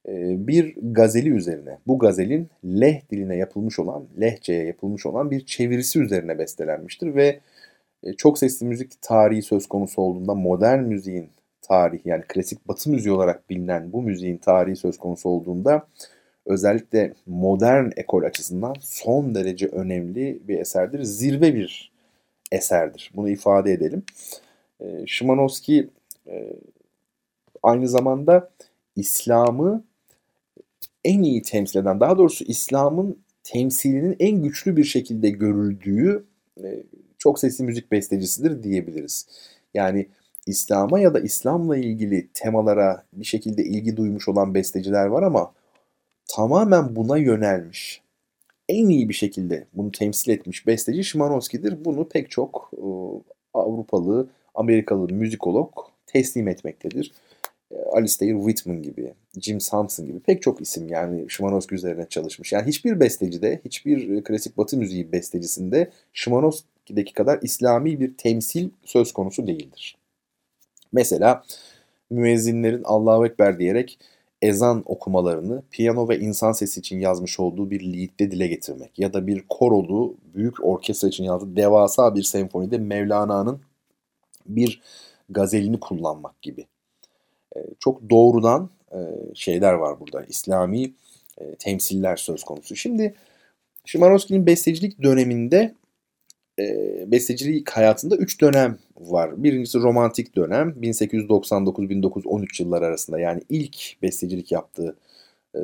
e, 0.07 0.47
bir 0.47 0.75
gazeli 0.81 1.29
üzerine, 1.29 1.77
bu 1.87 1.99
gazelin 1.99 2.49
leh 2.65 3.01
diline 3.11 3.35
yapılmış 3.35 3.79
olan, 3.79 4.05
lehçeye 4.21 4.65
yapılmış 4.65 5.05
olan 5.05 5.31
bir 5.31 5.45
çevirisi 5.45 6.01
üzerine 6.01 6.39
bestelenmiştir 6.39 7.15
ve 7.15 7.39
çok 8.17 8.37
sesli 8.37 8.65
müzik 8.65 9.01
tarihi 9.01 9.41
söz 9.41 9.67
konusu 9.67 10.01
olduğunda 10.01 10.33
modern 10.33 10.83
müziğin 10.83 11.29
tarihi 11.61 12.01
yani 12.09 12.23
klasik 12.27 12.67
batı 12.67 12.89
müziği 12.89 13.13
olarak 13.13 13.49
bilinen 13.49 13.93
bu 13.93 14.01
müziğin 14.01 14.37
tarihi 14.37 14.75
söz 14.75 14.97
konusu 14.97 15.29
olduğunda 15.29 15.87
özellikle 16.45 17.13
modern 17.25 17.89
ekol 17.95 18.23
açısından 18.23 18.75
son 18.81 19.35
derece 19.35 19.67
önemli 19.67 20.39
bir 20.47 20.59
eserdir. 20.59 21.03
Zirve 21.03 21.55
bir 21.55 21.91
eserdir. 22.51 23.11
Bunu 23.15 23.29
ifade 23.29 23.73
edelim. 23.73 24.03
E, 24.79 25.07
Şimanowski 25.07 25.89
e, 26.27 26.53
aynı 27.63 27.87
zamanda 27.87 28.51
İslam'ı 28.95 29.83
en 31.03 31.23
iyi 31.23 31.41
temsil 31.41 31.79
eden, 31.79 31.99
daha 31.99 32.17
doğrusu 32.17 32.43
İslam'ın 32.43 33.19
temsilinin 33.43 34.15
en 34.19 34.43
güçlü 34.43 34.77
bir 34.77 34.83
şekilde 34.83 35.29
görüldüğü 35.29 36.25
e, 36.63 36.83
çok 37.27 37.39
sesli 37.39 37.63
müzik 37.63 37.91
bestecisidir 37.91 38.63
diyebiliriz. 38.63 39.27
Yani 39.73 40.07
İslam'a 40.45 40.99
ya 40.99 41.13
da 41.13 41.19
İslam'la 41.19 41.77
ilgili 41.77 42.27
temalara 42.33 43.03
bir 43.13 43.25
şekilde 43.25 43.63
ilgi 43.63 43.97
duymuş 43.97 44.27
olan 44.27 44.53
besteciler 44.53 45.05
var 45.05 45.23
ama 45.23 45.51
tamamen 46.27 46.95
buna 46.95 47.17
yönelmiş. 47.17 48.01
En 48.69 48.89
iyi 48.89 49.09
bir 49.09 49.13
şekilde 49.13 49.65
bunu 49.73 49.91
temsil 49.91 50.31
etmiş 50.31 50.67
besteci 50.67 51.03
Şimanowski'dir. 51.03 51.85
Bunu 51.85 52.09
pek 52.09 52.31
çok 52.31 52.71
e, 52.77 52.87
Avrupalı, 53.53 54.27
Amerikalı 54.55 55.13
müzikolog 55.13 55.71
teslim 56.05 56.47
etmektedir. 56.47 57.11
E, 57.71 57.75
Alistair 57.75 58.35
Whitman 58.35 58.81
gibi, 58.81 59.13
Jim 59.41 59.61
Sampson 59.61 60.05
gibi 60.05 60.19
pek 60.19 60.41
çok 60.41 60.61
isim 60.61 60.89
yani 60.89 61.25
Şimanowski 61.29 61.75
üzerine 61.75 62.05
çalışmış. 62.09 62.51
Yani 62.51 62.67
hiçbir 62.67 62.99
bestecide, 62.99 63.61
hiçbir 63.65 64.23
klasik 64.23 64.57
batı 64.57 64.77
müziği 64.77 65.11
bestecisinde 65.11 65.91
Şimanowski'deki 66.87 67.13
kadar 67.13 67.39
İslami 67.41 67.99
bir 67.99 68.17
temsil 68.17 68.69
söz 68.85 69.13
konusu 69.13 69.47
değildir. 69.47 69.97
Mesela 70.91 71.43
müezzinlerin 72.09 72.83
Allahu 72.83 73.25
Ekber 73.25 73.59
diyerek 73.59 73.99
ezan 74.41 74.83
okumalarını 74.85 75.63
piyano 75.71 76.09
ve 76.09 76.19
insan 76.19 76.51
sesi 76.51 76.79
için 76.79 76.99
yazmış 76.99 77.39
olduğu 77.39 77.69
bir 77.69 77.79
liedde 77.79 78.31
dile 78.31 78.47
getirmek 78.47 78.99
ya 78.99 79.13
da 79.13 79.27
bir 79.27 79.43
korolu 79.49 80.15
büyük 80.33 80.65
orkestra 80.65 81.07
için 81.07 81.23
yazdığı 81.23 81.55
devasa 81.55 82.15
bir 82.15 82.23
senfonide 82.23 82.77
Mevlana'nın 82.77 83.61
bir 84.45 84.81
gazelini 85.29 85.79
kullanmak 85.79 86.41
gibi. 86.41 86.65
E, 87.55 87.59
çok 87.79 88.09
doğrudan 88.09 88.69
e, 88.91 88.97
şeyler 89.33 89.73
var 89.73 89.99
burada. 89.99 90.23
İslami 90.23 90.93
e, 91.37 91.55
temsiller 91.59 92.15
söz 92.15 92.43
konusu. 92.43 92.75
Şimdi 92.75 93.15
Şimanowski'nin 93.85 94.45
bestecilik 94.45 95.03
döneminde 95.03 95.73
bestecilik 97.11 97.69
hayatında 97.69 98.17
3 98.17 98.41
dönem 98.41 98.77
var. 98.99 99.43
Birincisi 99.43 99.79
romantik 99.79 100.35
dönem 100.35 100.69
1899-1913 100.69 102.63
yılları 102.63 102.85
arasında 102.85 103.19
yani 103.19 103.41
ilk 103.49 104.01
bestecilik 104.01 104.51
yaptığı 104.51 104.95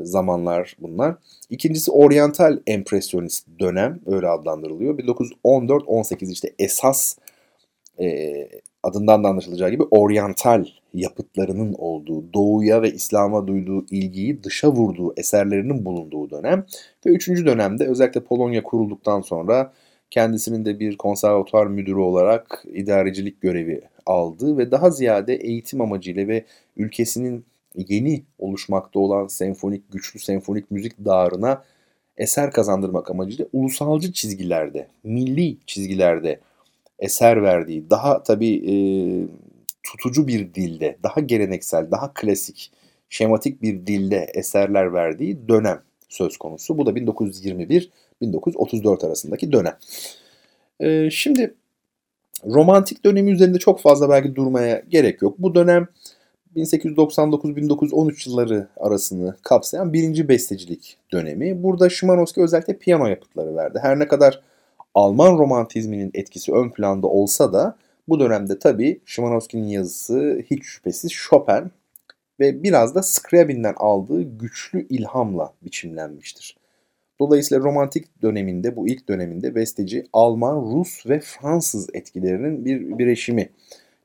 zamanlar 0.01 0.75
bunlar. 0.79 1.15
İkincisi 1.49 1.91
oryantal 1.91 2.59
empresyonist 2.67 3.47
dönem 3.59 3.99
öyle 4.05 4.27
adlandırılıyor. 4.27 4.99
1914-18 4.99 6.31
işte 6.31 6.53
esas 6.59 7.17
e, 7.99 8.33
adından 8.83 9.23
da 9.23 9.27
anlaşılacağı 9.27 9.69
gibi 9.69 9.83
oryantal 9.83 10.65
yapıtlarının 10.93 11.73
olduğu, 11.73 12.33
doğuya 12.33 12.81
ve 12.81 12.91
İslam'a 12.91 13.47
duyduğu 13.47 13.85
ilgiyi 13.91 14.43
dışa 14.43 14.71
vurduğu 14.71 15.13
eserlerinin 15.17 15.85
bulunduğu 15.85 16.29
dönem. 16.29 16.65
Ve 17.05 17.09
üçüncü 17.09 17.45
dönemde 17.45 17.87
özellikle 17.87 18.21
Polonya 18.21 18.63
kurulduktan 18.63 19.21
sonra 19.21 19.73
kendisinin 20.13 20.65
de 20.65 20.79
bir 20.79 20.97
konservatuar 20.97 21.67
müdürü 21.67 21.99
olarak 21.99 22.63
idarecilik 22.73 23.41
görevi 23.41 23.81
aldı 24.05 24.57
ve 24.57 24.71
daha 24.71 24.89
ziyade 24.89 25.35
eğitim 25.35 25.81
amacıyla 25.81 26.27
ve 26.27 26.45
ülkesinin 26.77 27.45
yeni 27.75 28.23
oluşmakta 28.39 28.99
olan 28.99 29.27
senfonik, 29.27 29.91
güçlü 29.91 30.19
senfonik 30.19 30.71
müzik 30.71 31.05
dağarına 31.05 31.63
eser 32.17 32.51
kazandırmak 32.51 33.11
amacıyla 33.11 33.45
ulusalcı 33.53 34.13
çizgilerde, 34.13 34.87
milli 35.03 35.57
çizgilerde 35.67 36.39
eser 36.99 37.43
verdiği, 37.43 37.89
daha 37.89 38.23
tabii 38.23 38.55
e, 38.71 38.75
tutucu 39.83 40.27
bir 40.27 40.53
dilde, 40.53 40.97
daha 41.03 41.19
geleneksel, 41.19 41.91
daha 41.91 42.13
klasik, 42.13 42.71
şematik 43.09 43.61
bir 43.61 43.87
dilde 43.87 44.31
eserler 44.33 44.93
verdiği 44.93 45.47
dönem 45.47 45.81
söz 46.09 46.37
konusu. 46.37 46.77
Bu 46.77 46.85
da 46.85 46.95
1921-1934 48.23 49.07
arasındaki 49.07 49.51
dönem. 49.51 49.77
E, 50.79 51.09
şimdi 51.09 51.53
romantik 52.45 53.05
dönemi 53.05 53.31
üzerinde 53.31 53.59
çok 53.59 53.81
fazla 53.81 54.09
belki 54.09 54.35
durmaya 54.35 54.83
gerek 54.89 55.21
yok. 55.21 55.35
Bu 55.39 55.55
dönem 55.55 55.87
1899-1913 56.55 58.29
yılları 58.29 58.67
arasını 58.77 59.35
kapsayan 59.43 59.93
birinci 59.93 60.27
bestecilik 60.27 60.97
dönemi. 61.11 61.63
Burada 61.63 61.89
Şimanowski 61.89 62.41
özellikle 62.41 62.77
piyano 62.77 63.07
yapıtları 63.07 63.55
verdi. 63.55 63.79
Her 63.81 63.99
ne 63.99 64.07
kadar 64.07 64.41
Alman 64.95 65.37
romantizminin 65.37 66.11
etkisi 66.13 66.53
ön 66.53 66.69
planda 66.69 67.07
olsa 67.07 67.53
da 67.53 67.77
bu 68.07 68.19
dönemde 68.19 68.59
tabii 68.59 68.99
Şimanowski'nin 69.05 69.67
yazısı 69.67 70.43
hiç 70.51 70.63
şüphesiz 70.63 71.11
Chopin 71.11 71.71
ve 72.39 72.63
biraz 72.63 72.95
da 72.95 73.03
Scriabin'den 73.03 73.73
aldığı 73.77 74.21
güçlü 74.21 74.87
ilhamla 74.87 75.53
biçimlenmiştir. 75.61 76.57
Dolayısıyla 77.23 77.63
romantik 77.63 78.21
döneminde, 78.21 78.75
bu 78.75 78.87
ilk 78.87 79.09
döneminde 79.09 79.55
besteci 79.55 80.05
Alman, 80.13 80.55
Rus 80.55 81.05
ve 81.05 81.19
Fransız 81.19 81.89
etkilerinin 81.93 82.65
bir 82.65 82.97
bireşimi 82.97 83.49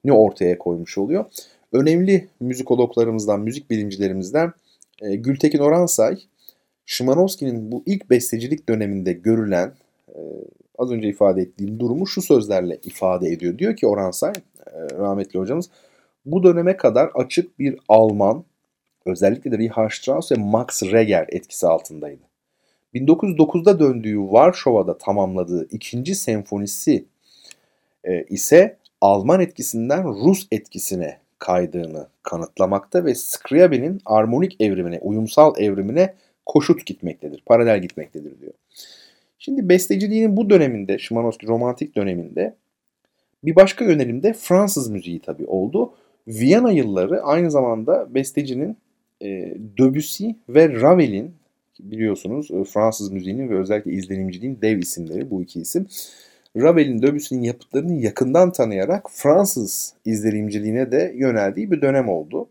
ne 0.05 0.13
ortaya 0.13 0.59
koymuş 0.59 0.99
oluyor. 0.99 1.25
Önemli 1.73 2.29
müzikologlarımızdan, 2.41 3.41
müzik 3.41 3.71
bilimcilerimizden 3.71 4.53
e, 5.03 5.17
Gültekin 5.17 5.59
Oransay, 5.59 6.19
Şimanowski'nin 6.87 7.73
bu 7.73 7.83
ilk 7.87 8.11
bestecilik 8.11 8.69
döneminde 8.69 9.13
görülen 9.13 9.73
e, 10.09 10.19
az 10.79 10.93
önce 10.93 11.09
ifade 11.09 11.43
ettiğim 11.43 11.81
durumu 11.81 12.07
şu 12.07 12.23
sözlerle 12.23 12.79
ifade 12.85 13.29
ediyor. 13.29 13.59
Diyor 13.59 13.77
ki 13.77 13.87
Orhan 13.87 14.11
Say, 14.11 14.33
e, 14.67 14.99
rahmetli 14.99 15.39
hocamız, 15.39 15.71
bu 16.27 16.43
döneme 16.43 16.77
kadar 16.77 17.11
açık 17.15 17.59
bir 17.59 17.79
Alman, 17.89 18.45
özellikle 19.07 19.53
de 19.53 19.59
Richard 19.59 19.91
Strauss 19.91 20.33
ve 20.33 20.37
Max 20.37 20.83
Reger 20.83 21.27
etkisi 21.29 21.67
altındaydı. 21.67 22.28
1909'da 22.95 23.81
döndüğü 23.81 24.19
Varşova'da 24.19 24.99
tamamladığı 24.99 25.69
ikinci 25.71 26.15
senfonisi 26.15 27.05
e, 28.05 28.23
ise 28.23 28.77
Alman 29.01 29.41
etkisinden 29.41 30.05
Rus 30.05 30.47
etkisine 30.51 31.19
kaydığını 31.39 32.07
kanıtlamakta 32.23 33.05
ve 33.05 33.15
Scriabin'in 33.15 34.01
armonik 34.05 34.61
evrimine, 34.61 34.99
uyumsal 34.99 35.55
evrimine 35.59 36.15
koşut 36.47 36.87
gitmektedir, 36.87 37.43
paralel 37.47 37.83
gitmektedir 37.83 38.41
diyor. 38.41 38.53
Şimdi 39.39 39.69
besteciliğinin 39.69 40.37
bu 40.37 40.51
döneminde, 40.51 40.99
Şimanowski 40.99 41.47
romantik 41.47 41.97
döneminde 41.97 42.55
bir 43.45 43.57
başka 43.57 43.85
yönelimde 43.85 44.33
Fransız 44.33 44.91
müziği 44.91 45.21
tabii 45.21 45.47
oldu. 45.47 45.95
Viyana 46.29 46.71
yılları 46.71 47.23
aynı 47.23 47.51
zamanda 47.51 48.15
bestecinin 48.15 48.77
e, 49.23 49.55
Debussy 49.79 50.29
ve 50.49 50.81
Ravel'in 50.81 51.35
biliyorsunuz 51.81 52.51
e, 52.51 52.65
Fransız 52.65 53.13
müziğinin 53.13 53.49
ve 53.49 53.59
özellikle 53.59 53.93
izlenimciliğin 53.93 54.59
dev 54.63 54.79
isimleri 54.79 55.31
bu 55.31 55.43
iki 55.43 55.61
isim. 55.61 55.87
Ravel'in, 56.57 57.03
Debussy'nin 57.03 57.43
yapıtlarını 57.43 57.93
yakından 57.93 58.53
tanıyarak 58.53 59.07
Fransız 59.11 59.95
izlenimciliğine 60.05 60.93
de 60.93 61.13
yöneldiği 61.17 61.71
bir 61.71 61.83
dönem 61.83 62.09
oldu. 62.09 62.49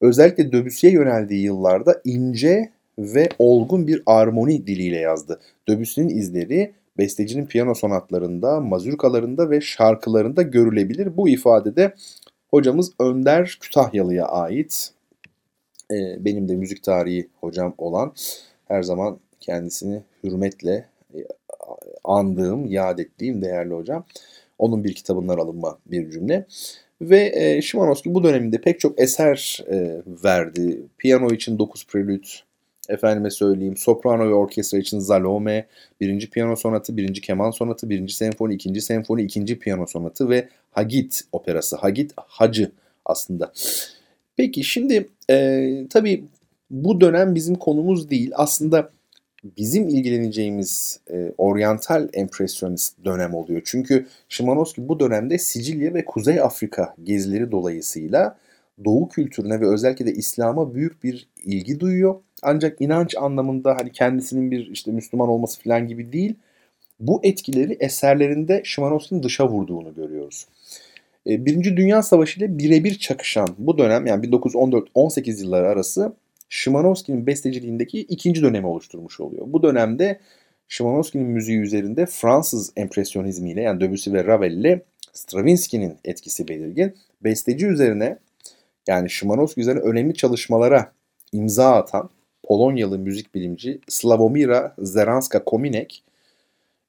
Özellikle 0.00 0.52
Debussy'ye 0.52 0.92
yöneldiği 0.92 1.42
yıllarda 1.42 2.00
ince 2.04 2.70
ve 2.98 3.28
olgun 3.38 3.86
bir 3.86 4.02
armoni 4.06 4.66
diliyle 4.66 4.98
yazdı. 4.98 5.40
Debussy'nin 5.68 6.08
izleri 6.08 6.72
bestecinin 6.98 7.46
piyano 7.46 7.74
sonatlarında, 7.74 8.60
mazurkalarında 8.60 9.50
ve 9.50 9.60
şarkılarında 9.60 10.42
görülebilir. 10.42 11.16
Bu 11.16 11.28
ifadede 11.28 11.94
hocamız 12.50 12.92
Önder 13.00 13.58
Kütahyalı'ya 13.60 14.26
ait. 14.26 14.92
Ee, 15.92 16.24
benim 16.24 16.48
de 16.48 16.56
müzik 16.56 16.82
tarihi 16.82 17.28
hocam 17.40 17.74
olan 17.78 18.12
her 18.68 18.82
zaman 18.82 19.18
kendisini 19.40 20.02
hürmetle 20.24 20.86
e, 21.14 21.18
andığım, 22.04 22.66
yad 22.66 22.98
ettiğim 22.98 23.42
değerli 23.42 23.74
hocam. 23.74 24.04
Onun 24.58 24.84
bir 24.84 24.94
kitabından 24.94 25.38
alınma 25.38 25.78
bir 25.86 26.10
cümle. 26.10 26.46
Ve 27.00 27.32
e, 27.34 27.62
Şimanowski 27.62 28.14
bu 28.14 28.24
döneminde 28.24 28.60
pek 28.60 28.80
çok 28.80 29.00
eser 29.00 29.64
e, 29.70 30.02
verdi. 30.06 30.82
Piyano 30.98 31.30
için 31.30 31.58
9 31.58 31.86
prelüt, 31.86 32.44
Efendime 32.88 33.30
söyleyeyim 33.30 33.76
soprano 33.76 34.28
ve 34.28 34.34
orkestra 34.34 34.78
için 34.78 34.98
Zalome, 34.98 35.66
birinci 36.00 36.30
piyano 36.30 36.56
sonatı, 36.56 36.96
birinci 36.96 37.20
keman 37.20 37.50
sonatı, 37.50 37.90
birinci 37.90 38.14
senfoni, 38.14 38.54
ikinci 38.54 38.80
senfoni, 38.80 39.22
ikinci 39.22 39.58
piyano 39.58 39.86
sonatı 39.86 40.28
ve 40.30 40.48
Hagit 40.70 41.20
operası. 41.32 41.76
Hagit 41.76 42.12
hacı 42.16 42.72
aslında. 43.04 43.52
Peki 44.36 44.64
şimdi 44.64 45.08
e, 45.30 45.86
tabii 45.90 46.24
bu 46.70 47.00
dönem 47.00 47.34
bizim 47.34 47.54
konumuz 47.54 48.10
değil. 48.10 48.30
Aslında 48.34 48.90
bizim 49.44 49.88
ilgileneceğimiz 49.88 51.00
e, 51.10 51.32
oryantal 51.38 52.08
empresyonist 52.12 53.04
dönem 53.04 53.34
oluyor. 53.34 53.62
Çünkü 53.64 54.06
Şimanowski 54.28 54.88
bu 54.88 55.00
dönemde 55.00 55.38
Sicilya 55.38 55.94
ve 55.94 56.04
Kuzey 56.04 56.40
Afrika 56.40 56.94
gezileri 57.04 57.52
dolayısıyla 57.52 58.38
Doğu 58.84 59.08
kültürüne 59.08 59.60
ve 59.60 59.66
özellikle 59.66 60.06
de 60.06 60.12
İslam'a 60.12 60.74
büyük 60.74 61.04
bir 61.04 61.28
ilgi 61.44 61.80
duyuyor. 61.80 62.14
Ancak 62.42 62.80
inanç 62.80 63.16
anlamında 63.16 63.76
hani 63.80 63.92
kendisinin 63.92 64.50
bir 64.50 64.66
işte 64.66 64.90
Müslüman 64.90 65.28
olması 65.28 65.62
falan 65.62 65.88
gibi 65.88 66.12
değil. 66.12 66.34
Bu 67.00 67.20
etkileri 67.22 67.76
eserlerinde 67.80 68.62
Şimanowski'nin 68.64 69.22
dışa 69.22 69.48
vurduğunu 69.48 69.94
görüyoruz. 69.94 70.46
E, 71.26 71.46
Birinci 71.46 71.76
Dünya 71.76 72.02
Savaşı 72.02 72.40
ile 72.40 72.58
birebir 72.58 72.98
çakışan 72.98 73.48
bu 73.58 73.78
dönem 73.78 74.06
yani 74.06 74.26
1914-18 74.26 75.40
yılları 75.40 75.68
arası 75.68 76.12
Şimanowski'nin 76.48 77.26
besteciliğindeki 77.26 78.00
ikinci 78.00 78.42
dönemi 78.42 78.66
oluşturmuş 78.66 79.20
oluyor. 79.20 79.44
Bu 79.46 79.62
dönemde 79.62 80.20
Şimanowski'nin 80.68 81.26
müziği 81.26 81.58
üzerinde 81.58 82.06
Fransız 82.06 82.72
empresyonizmiyle 82.76 83.60
yani 83.60 83.80
Debussy 83.80 84.12
ve 84.12 84.24
Ravel 84.24 84.52
ile 84.52 84.82
Stravinsky'nin 85.12 85.96
etkisi 86.04 86.48
belirgin. 86.48 86.96
Besteci 87.24 87.66
üzerine 87.66 88.18
yani 88.86 89.10
Şimanowski 89.10 89.60
üzerine 89.60 89.80
önemli 89.80 90.14
çalışmalara 90.14 90.92
imza 91.32 91.72
atan 91.72 92.10
Polonyalı 92.42 92.98
müzik 92.98 93.34
bilimci 93.34 93.80
Slavomira 93.88 94.74
Zeranska-Kominek 94.78 96.02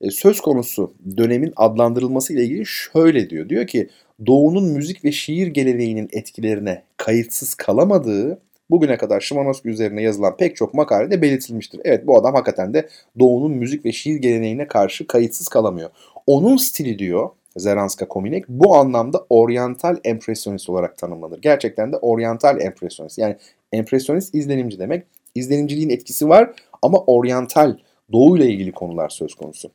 e, 0.01 0.11
söz 0.11 0.41
konusu 0.41 0.93
dönemin 1.17 1.53
adlandırılması 1.55 2.33
ile 2.33 2.43
ilgili 2.43 2.65
şöyle 2.65 3.29
diyor. 3.29 3.49
Diyor 3.49 3.67
ki 3.67 3.89
Doğu'nun 4.25 4.63
müzik 4.63 5.05
ve 5.05 5.11
şiir 5.11 5.47
geleneğinin 5.47 6.09
etkilerine 6.11 6.83
kayıtsız 6.97 7.55
kalamadığı 7.55 8.41
bugüne 8.69 8.97
kadar 8.97 9.21
Şimanowski 9.21 9.69
üzerine 9.69 10.01
yazılan 10.01 10.37
pek 10.37 10.55
çok 10.55 10.73
makalede 10.73 11.21
belirtilmiştir. 11.21 11.81
Evet 11.83 12.07
bu 12.07 12.17
adam 12.17 12.33
hakikaten 12.33 12.73
de 12.73 12.89
Doğu'nun 13.19 13.51
müzik 13.51 13.85
ve 13.85 13.91
şiir 13.91 14.15
geleneğine 14.15 14.67
karşı 14.67 15.07
kayıtsız 15.07 15.47
kalamıyor. 15.47 15.89
Onun 16.27 16.57
stili 16.57 16.99
diyor 16.99 17.29
Zeranska 17.57 18.07
Kominek 18.07 18.49
bu 18.49 18.75
anlamda 18.75 19.25
oryantal 19.29 19.97
empresyonist 20.03 20.69
olarak 20.69 20.97
tanımlanır. 20.97 21.41
Gerçekten 21.41 21.91
de 21.91 21.97
oryantal 21.97 22.61
empresyonist. 22.61 23.17
Yani 23.17 23.35
empresyonist 23.71 24.35
izlenimci 24.35 24.79
demek. 24.79 25.03
İzlenimciliğin 25.35 25.89
etkisi 25.89 26.29
var 26.29 26.51
ama 26.81 26.97
oryantal 26.97 27.77
doğu 28.11 28.37
ile 28.37 28.47
ilgili 28.47 28.71
konular 28.71 29.09
söz 29.09 29.35
konusu. 29.35 29.71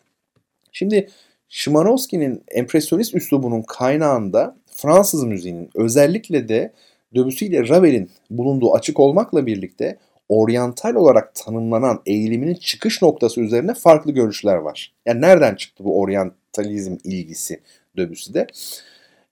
Şimdi 0.72 1.08
Şimanowski'nin 1.48 2.42
empresyonist 2.48 3.14
üslubunun 3.14 3.62
kaynağında 3.62 4.56
Fransız 4.70 5.24
müziğinin 5.24 5.70
özellikle 5.74 6.48
de 6.48 6.72
Debussy 7.14 7.46
ile 7.46 7.68
Ravel'in 7.68 8.10
bulunduğu 8.30 8.74
açık 8.74 9.00
olmakla 9.00 9.46
birlikte 9.46 9.98
oryantal 10.28 10.94
olarak 10.94 11.34
tanımlanan 11.34 12.02
eğiliminin 12.06 12.54
çıkış 12.54 13.02
noktası 13.02 13.40
üzerine 13.40 13.74
farklı 13.74 14.12
görüşler 14.12 14.56
var. 14.56 14.92
Yani 15.06 15.20
nereden 15.20 15.54
çıktı 15.54 15.84
bu 15.84 16.00
oryantalizm 16.00 16.96
ilgisi 17.04 17.60
Debussy'de? 17.96 18.46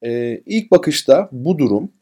Ee, 0.03 0.41
ilk 0.47 0.71
bakışta 0.71 1.29
bu 1.33 1.59
durum 1.59 1.93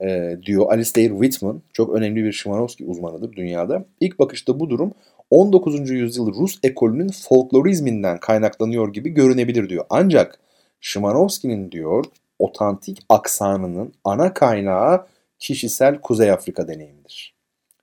e, 0.00 0.36
diyor 0.46 0.72
Alistair 0.72 1.10
Whitman, 1.10 1.62
çok 1.72 1.94
önemli 1.94 2.24
bir 2.24 2.32
Şimanowski 2.32 2.84
uzmanıdır 2.84 3.32
dünyada. 3.32 3.84
İlk 4.00 4.18
bakışta 4.18 4.60
bu 4.60 4.70
durum 4.70 4.92
19. 5.30 5.90
yüzyıl 5.90 6.34
Rus 6.34 6.58
ekolünün 6.62 7.08
folklorizminden 7.08 8.20
kaynaklanıyor 8.20 8.92
gibi 8.92 9.10
görünebilir 9.10 9.68
diyor. 9.68 9.84
Ancak 9.90 10.38
Şimanowski'nin 10.80 11.72
diyor 11.72 12.04
otantik 12.38 12.98
aksanının 13.08 13.92
ana 14.04 14.34
kaynağı 14.34 15.06
kişisel 15.38 16.00
Kuzey 16.00 16.30
Afrika 16.30 16.68
deneyimidir. 16.68 17.34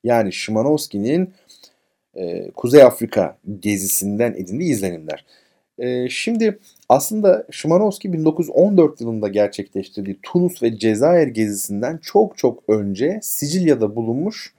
Yani 0.04 0.34
Şimanowski'nin 0.34 1.34
e, 2.16 2.52
Kuzey 2.52 2.84
Afrika 2.84 3.38
gezisinden 3.60 4.34
edindiği 4.34 4.72
izlenimler. 4.72 5.26
E, 5.78 6.10
şimdi 6.10 6.60
aslında 6.90 7.48
Şimanowski 7.52 8.14
1914 8.14 9.02
yılında 9.02 9.28
gerçekleştirdiği 9.28 10.20
Tunus 10.24 10.64
ve 10.64 10.78
Cezayir 10.78 11.28
gezisinden 11.28 11.98
çok 11.98 12.38
çok 12.38 12.64
önce 12.68 13.20
Sicilya'da 13.22 13.96
bulunmuş 13.96 14.54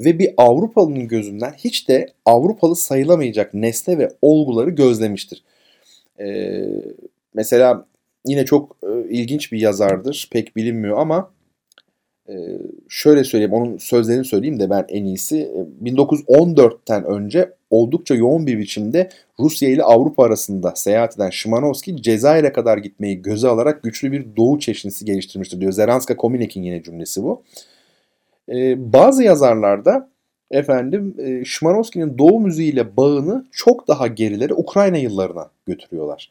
ve 0.00 0.18
bir 0.18 0.30
Avrupalı'nın 0.36 1.08
gözünden 1.08 1.52
hiç 1.52 1.88
de 1.88 2.12
Avrupalı 2.24 2.76
sayılamayacak 2.76 3.54
nesne 3.54 3.98
ve 3.98 4.08
olguları 4.22 4.70
gözlemiştir. 4.70 5.44
Ee, 6.20 6.64
mesela 7.34 7.86
yine 8.26 8.44
çok 8.44 8.76
e, 8.82 9.08
ilginç 9.10 9.52
bir 9.52 9.58
yazardır, 9.58 10.28
pek 10.32 10.56
bilinmiyor 10.56 10.98
ama 10.98 11.30
e, 12.28 12.34
şöyle 12.88 13.24
söyleyeyim, 13.24 13.52
onun 13.52 13.76
sözlerini 13.76 14.24
söyleyeyim 14.24 14.60
de 14.60 14.70
ben 14.70 14.84
en 14.88 15.04
iyisi. 15.04 15.50
1914'ten 15.82 17.02
e, 17.02 17.06
önce 17.06 17.52
oldukça 17.70 18.14
yoğun 18.14 18.46
bir 18.46 18.58
biçimde 18.58 19.08
Rusya 19.40 19.68
ile 19.68 19.82
Avrupa 19.82 20.24
arasında 20.24 20.72
seyahat 20.76 21.16
eden 21.16 21.30
Şimanowski 21.30 22.02
Cezayir'e 22.02 22.52
kadar 22.52 22.78
gitmeyi 22.78 23.22
göze 23.22 23.48
alarak 23.48 23.82
güçlü 23.82 24.12
bir 24.12 24.36
doğu 24.36 24.58
çeşnisi 24.58 25.04
geliştirmiştir 25.04 25.60
diyor. 25.60 25.72
Zeranska 25.72 26.16
Kominek'in 26.16 26.62
yine 26.62 26.82
cümlesi 26.82 27.22
bu. 27.22 27.42
E, 28.48 28.92
bazı 28.92 29.22
yazarlarda 29.22 30.08
efendim 30.50 31.14
e, 31.18 31.44
Şimanowski'nin 31.44 32.18
doğu 32.18 32.40
müziğiyle 32.40 32.96
bağını 32.96 33.44
çok 33.52 33.88
daha 33.88 34.06
gerilere 34.06 34.54
Ukrayna 34.54 34.96
yıllarına 34.96 35.50
götürüyorlar. 35.66 36.30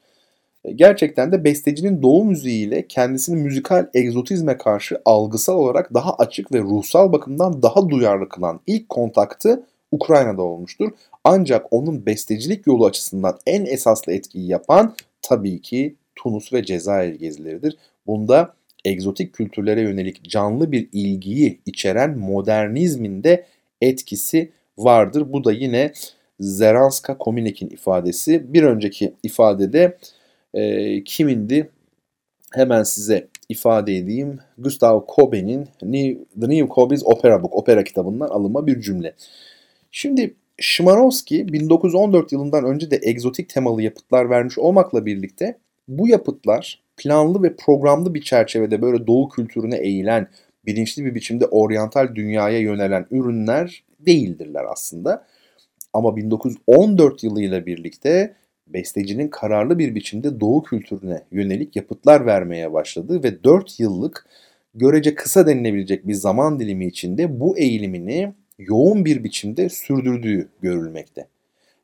E, 0.66 0.72
gerçekten 0.72 1.32
de 1.32 1.44
bestecinin 1.44 2.02
doğu 2.02 2.26
müziğiyle 2.26 2.88
kendisini 2.88 3.36
müzikal 3.42 3.88
egzotizme 3.94 4.58
karşı 4.58 5.02
algısal 5.06 5.56
olarak 5.56 5.94
daha 5.94 6.14
açık 6.14 6.54
ve 6.54 6.60
ruhsal 6.60 7.12
bakımdan 7.12 7.64
daha 7.64 7.90
duyarlı 7.90 8.30
kılan 8.30 8.60
ilk 8.68 8.90
kontaktı 8.90 9.64
Ukrayna'da 9.92 10.42
olmuştur. 10.42 10.92
Ancak 11.24 11.66
onun 11.72 12.06
bestecilik 12.06 12.68
yolu 12.68 12.86
açısından 12.86 13.38
en 13.46 13.66
esaslı 13.66 14.14
etkiyi 14.14 14.48
yapan 14.48 14.96
tabii 15.22 15.62
ki 15.62 15.96
Tunus 16.16 16.54
ve 16.54 16.64
Cezayir 16.64 17.16
gezileridir. 17.16 17.78
Bunda 18.08 18.54
egzotik 18.86 19.34
kültürlere 19.34 19.82
yönelik 19.82 20.24
canlı 20.24 20.72
bir 20.72 20.90
ilgiyi 20.92 21.60
içeren 21.66 22.18
modernizmin 22.18 23.24
de 23.24 23.46
etkisi 23.82 24.52
vardır. 24.78 25.34
Bu 25.34 25.44
da 25.44 25.52
yine 25.52 25.94
Zeranska 26.40 27.18
Kominek'in 27.18 27.70
ifadesi. 27.70 28.54
Bir 28.54 28.64
önceki 28.64 29.14
ifadede 29.24 29.98
e, 30.54 31.04
kimindi? 31.04 31.70
Hemen 32.54 32.84
size 32.84 33.28
ifade 33.50 33.98
edeyim. 33.98 34.40
Gustav 34.58 35.06
Kobe'nin 35.06 35.68
The 36.42 36.50
New 36.50 36.68
Kobe's 36.68 37.02
Opera 37.06 37.44
Book, 37.44 37.56
opera 37.56 37.84
kitabından 37.84 38.28
alınma 38.28 38.68
bir 38.68 38.82
cümle. 38.82 39.14
Şimdi 39.92 40.36
Şimanowski 40.60 41.54
1914 41.54 42.32
yılından 42.32 42.66
önce 42.66 42.92
de 42.92 43.00
egzotik 43.04 43.50
temalı 43.50 43.82
yapıtlar 43.82 44.30
vermiş 44.30 44.58
olmakla 44.58 45.06
birlikte 45.06 45.58
bu 45.88 46.08
yapıtlar 46.08 46.82
planlı 46.98 47.44
ve 47.44 47.56
programlı 47.56 48.14
bir 48.14 48.22
çerçevede 48.22 48.82
böyle 48.82 49.08
doğu 49.08 49.30
kültürüne 49.30 49.78
eğilen, 49.78 50.28
bilinçli 50.66 51.06
bir 51.06 51.16
biçimde 51.16 51.46
oryantal 51.46 52.16
dünyaya 52.16 52.60
yönelen 52.60 53.06
ürünler 53.12 53.84
değildirler 54.00 54.66
aslında. 54.72 55.26
Ama 55.94 56.16
1914 56.16 57.24
yılıyla 57.24 57.66
birlikte 57.66 58.36
bestecinin 58.68 59.28
kararlı 59.28 59.80
bir 59.80 59.96
biçimde 59.96 60.40
doğu 60.40 60.64
kültürüne 60.64 61.22
yönelik 61.32 61.76
yapıtlar 61.76 62.26
vermeye 62.26 62.74
başladı 62.74 63.24
ve 63.24 63.44
4 63.44 63.80
yıllık 63.80 64.28
görece 64.74 65.16
kısa 65.16 65.48
denilebilecek 65.48 66.08
bir 66.08 66.14
zaman 66.14 66.60
dilimi 66.60 66.88
içinde 66.88 67.40
bu 67.40 67.58
eğilimini 67.58 68.34
yoğun 68.60 69.06
bir 69.06 69.24
biçimde 69.24 69.70
sürdürdüğü 69.70 70.50
görülmekte 70.62 71.28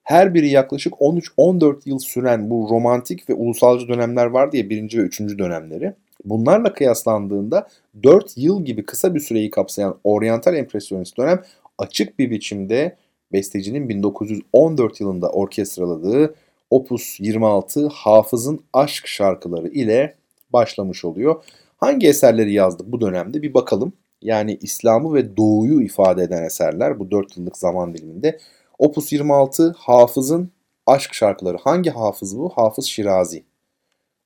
her 0.03 0.33
biri 0.33 0.49
yaklaşık 0.49 0.93
13-14 0.93 1.89
yıl 1.89 1.99
süren 1.99 2.49
bu 2.49 2.67
romantik 2.71 3.29
ve 3.29 3.33
ulusalcı 3.33 3.87
dönemler 3.87 4.25
vardı 4.25 4.57
ya 4.57 4.69
birinci 4.69 4.97
ve 4.97 5.01
üçüncü 5.01 5.39
dönemleri. 5.39 5.93
Bunlarla 6.25 6.73
kıyaslandığında 6.73 7.67
4 8.03 8.37
yıl 8.37 8.65
gibi 8.65 8.85
kısa 8.85 9.15
bir 9.15 9.19
süreyi 9.19 9.49
kapsayan 9.49 9.99
oryantal 10.03 10.55
empresyonist 10.55 11.17
dönem 11.17 11.41
açık 11.77 12.19
bir 12.19 12.31
biçimde 12.31 12.95
bestecinin 13.33 13.89
1914 13.89 15.01
yılında 15.01 15.29
orkestraladığı 15.29 16.35
Opus 16.69 17.19
26 17.19 17.87
Hafız'ın 17.87 18.63
aşk 18.73 19.07
şarkıları 19.07 19.67
ile 19.67 20.15
başlamış 20.53 21.05
oluyor. 21.05 21.43
Hangi 21.77 22.07
eserleri 22.07 22.53
yazdı 22.53 22.83
bu 22.87 23.01
dönemde 23.01 23.41
bir 23.41 23.53
bakalım. 23.53 23.93
Yani 24.21 24.57
İslam'ı 24.61 25.13
ve 25.13 25.37
Doğu'yu 25.37 25.81
ifade 25.81 26.23
eden 26.23 26.43
eserler 26.43 26.99
bu 26.99 27.11
4 27.11 27.37
yıllık 27.37 27.57
zaman 27.57 27.93
diliminde 27.93 28.39
Opus 28.79 29.11
26 29.11 29.75
Hafız'ın 29.77 30.51
aşk 30.85 31.13
şarkıları. 31.13 31.57
Hangi 31.57 31.89
Hafız 31.89 32.37
bu? 32.37 32.49
Hafız 32.49 32.85
Şirazi. 32.85 33.43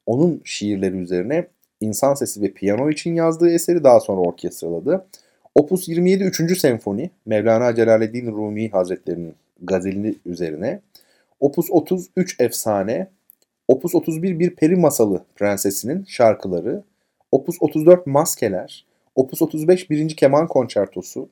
Onun 0.06 0.42
şiirleri 0.44 0.98
üzerine 0.98 1.48
insan 1.82 2.14
sesi 2.14 2.42
ve 2.42 2.52
piyano 2.52 2.90
için 2.90 3.16
yazdığı 3.16 3.50
eseri 3.50 3.84
daha 3.84 4.00
sonra 4.00 4.22
orkestraladı. 4.22 5.06
Opus 5.56 5.88
27 5.88 6.24
3. 6.24 6.60
Senfoni 6.60 7.10
Mevlana 7.26 7.76
Celaleddin 7.76 8.32
Rumi 8.32 8.70
Hazretleri'nin 8.70 9.36
gazelini 9.62 10.16
üzerine. 10.26 10.80
Opus 11.40 11.68
30 11.72 12.08
3 12.16 12.40
Efsane. 12.40 13.08
Opus 13.68 13.96
31 13.96 14.40
Bir 14.40 14.56
Peri 14.56 14.76
Masalı 14.76 15.24
Prensesinin 15.36 16.06
şarkıları. 16.06 16.84
Opus 17.32 17.58
34 17.60 18.08
Maskeler. 18.08 18.86
Opus 19.16 19.42
35 19.42 19.90
1. 19.90 20.16
Keman 20.16 20.48
Konçertosu. 20.48 21.30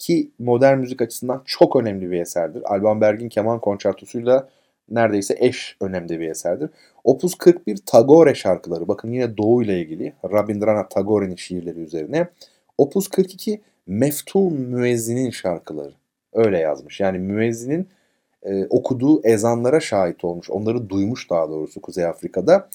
Ki 0.00 0.30
modern 0.38 0.78
müzik 0.78 1.02
açısından 1.02 1.42
çok 1.44 1.76
önemli 1.76 2.10
bir 2.10 2.20
eserdir. 2.20 2.62
Alban 2.64 3.00
Berg'in 3.00 3.28
keman 3.28 3.60
konçertosuyla 3.60 4.48
neredeyse 4.90 5.36
eş 5.38 5.76
önemli 5.80 6.20
bir 6.20 6.28
eserdir. 6.28 6.70
Opus 7.04 7.34
41 7.34 7.76
Tagore 7.86 8.34
şarkıları. 8.34 8.88
Bakın 8.88 9.10
yine 9.10 9.36
Doğu 9.36 9.62
ile 9.62 9.80
ilgili 9.80 10.12
Rabindranath 10.32 10.90
Tagore'nin 10.90 11.36
şiirleri 11.36 11.80
üzerine. 11.80 12.28
Opus 12.78 13.08
42 13.08 13.60
Meftun 13.86 14.52
Müezzin'in 14.52 15.30
şarkıları. 15.30 15.92
Öyle 16.32 16.58
yazmış. 16.58 17.00
Yani 17.00 17.18
müezzinin 17.18 17.88
e, 18.42 18.66
okuduğu 18.66 19.22
ezanlara 19.22 19.80
şahit 19.80 20.24
olmuş. 20.24 20.50
Onları 20.50 20.90
duymuş 20.90 21.30
daha 21.30 21.48
doğrusu 21.48 21.80
Kuzey 21.80 22.06
Afrika'da. 22.06 22.68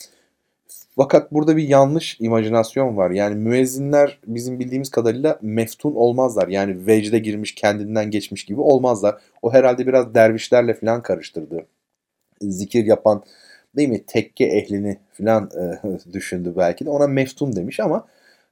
Fakat 0.96 1.34
burada 1.34 1.58
bir 1.58 1.68
yanlış 1.68 2.18
imajinasyon 2.20 2.98
var. 2.98 3.12
Yani 3.12 3.36
müezzinler 3.36 4.20
bizim 4.28 4.60
bildiğimiz 4.60 4.90
kadarıyla 4.90 5.40
meftun 5.42 5.96
olmazlar. 5.96 6.48
Yani 6.48 6.88
vecde 6.88 7.20
girmiş, 7.20 7.56
kendinden 7.56 8.12
geçmiş 8.12 8.46
gibi 8.46 8.62
olmazlar. 8.62 9.22
O 9.42 9.54
herhalde 9.54 9.88
biraz 9.88 10.14
dervişlerle 10.14 10.74
falan 10.74 11.02
karıştırdı. 11.02 11.66
Zikir 12.42 12.86
yapan 12.86 13.24
değil 13.76 13.90
mi 13.90 14.06
tekke 14.06 14.46
ehlini 14.46 14.98
falan 15.14 15.50
e, 15.60 16.14
düşündü 16.14 16.54
belki 16.58 16.86
de. 16.86 16.90
Ona 16.90 17.08
meftun 17.08 17.56
demiş 17.56 17.80
ama 17.80 18.08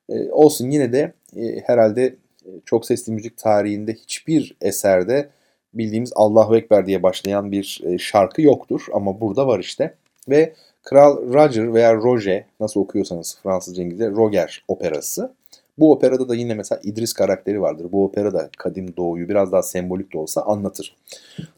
e, 0.10 0.32
olsun 0.32 0.70
yine 0.70 0.94
de 0.94 1.14
e, 1.36 1.60
herhalde 1.66 2.06
e, 2.46 2.50
çok 2.66 2.86
sesli 2.86 3.14
müzik 3.14 3.38
tarihinde 3.38 3.94
hiçbir 3.94 4.56
eserde 4.62 5.30
bildiğimiz 5.74 6.12
Allahu 6.16 6.58
Ekber 6.58 6.86
diye 6.86 7.04
başlayan 7.04 7.52
bir 7.52 7.82
e, 7.86 7.98
şarkı 7.98 8.42
yoktur. 8.42 8.86
Ama 8.94 9.22
burada 9.22 9.48
var 9.48 9.60
işte. 9.60 9.94
Ve 10.30 10.54
Kral 10.84 11.34
Roger 11.34 11.74
veya 11.74 11.96
Roger 11.96 12.46
nasıl 12.60 12.80
okuyorsanız 12.80 13.38
Fransızca 13.44 13.84
İngilizce 13.84 14.10
Roger 14.10 14.64
operası. 14.68 15.34
Bu 15.78 15.92
operada 15.92 16.30
da 16.30 16.36
yine 16.36 16.54
mesela 16.54 16.82
İdris 16.84 17.14
karakteri 17.14 17.62
vardır. 17.62 17.88
Bu 17.92 18.06
opera 18.06 18.34
da 18.34 18.50
kadim 18.58 18.98
doğuyu 18.98 19.30
biraz 19.30 19.52
daha 19.52 19.64
sembolik 19.64 20.14
de 20.14 20.18
olsa 20.18 20.42
anlatır. 20.42 20.96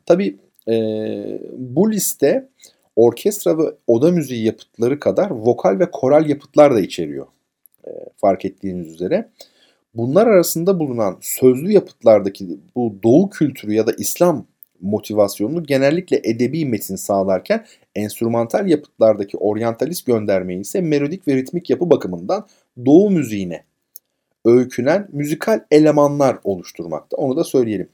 Tabi 0.05 0.37
e, 0.67 0.75
bu 1.57 1.91
liste 1.91 2.47
orkestra 2.95 3.57
ve 3.57 3.63
oda 3.87 4.11
müziği 4.11 4.45
yapıtları 4.45 4.99
kadar 4.99 5.29
vokal 5.29 5.79
ve 5.79 5.91
koral 5.91 6.29
yapıtlar 6.29 6.75
da 6.75 6.79
içeriyor. 6.79 7.27
E, 7.87 7.89
fark 8.17 8.45
ettiğiniz 8.45 8.87
üzere. 8.87 9.29
Bunlar 9.93 10.27
arasında 10.27 10.79
bulunan 10.79 11.17
sözlü 11.21 11.71
yapıtlardaki 11.71 12.59
bu 12.75 12.95
doğu 13.03 13.29
kültürü 13.29 13.73
ya 13.73 13.87
da 13.87 13.91
İslam 13.97 14.45
motivasyonunu 14.81 15.63
genellikle 15.63 16.21
edebi 16.23 16.65
metin 16.65 16.95
sağlarken 16.95 17.65
enstrümantal 17.95 18.67
yapıtlardaki 18.67 19.37
oryantalist 19.37 20.05
göndermeyi 20.05 20.59
ise 20.59 20.81
melodik 20.81 21.27
ve 21.27 21.35
ritmik 21.35 21.69
yapı 21.69 21.89
bakımından 21.89 22.47
doğu 22.85 23.09
müziğine 23.09 23.63
öykünen 24.45 25.07
müzikal 25.11 25.59
elemanlar 25.71 26.37
oluşturmakta. 26.43 27.17
Onu 27.17 27.37
da 27.37 27.43
söyleyelim. 27.43 27.89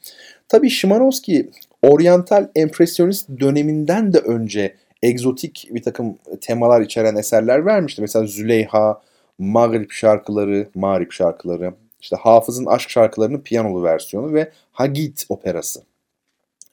Tabi 0.47 0.69
Şimanowski 0.69 1.49
oryantal 1.81 2.49
empresyonist 2.55 3.29
döneminden 3.39 4.13
de 4.13 4.17
önce 4.17 4.75
egzotik 5.03 5.67
bir 5.71 5.83
takım 5.83 6.17
temalar 6.41 6.81
içeren 6.81 7.15
eserler 7.15 7.65
vermişti. 7.65 8.01
Mesela 8.01 8.25
Züleyha, 8.25 9.01
Mağrip 9.39 9.91
şarkıları, 9.91 10.69
Mağrip 10.75 11.11
şarkıları, 11.11 11.73
işte 12.01 12.15
Hafız'ın 12.15 12.65
aşk 12.65 12.89
şarkılarının 12.89 13.39
piyanolu 13.39 13.83
versiyonu 13.83 14.33
ve 14.33 14.51
Hagit 14.71 15.25
operası. 15.29 15.81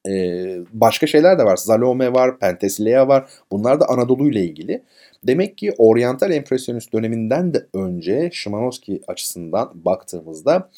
Ee, 0.09 0.59
başka 0.73 1.07
şeyler 1.07 1.39
de 1.39 1.45
var. 1.45 1.57
Salome 1.57 2.13
var, 2.13 2.39
Penthesilea 2.39 3.09
var. 3.09 3.29
Bunlar 3.53 3.81
da 3.81 3.89
Anadolu 3.89 4.31
ile 4.31 4.45
ilgili. 4.45 4.83
Demek 5.25 5.59
ki 5.59 5.75
oryantal 5.79 6.31
empresyonist 6.31 6.93
döneminden 6.93 7.55
de 7.55 7.67
önce 7.75 8.31
Şimanowski 8.33 9.01
açısından 9.09 9.71
baktığımızda 9.75 10.71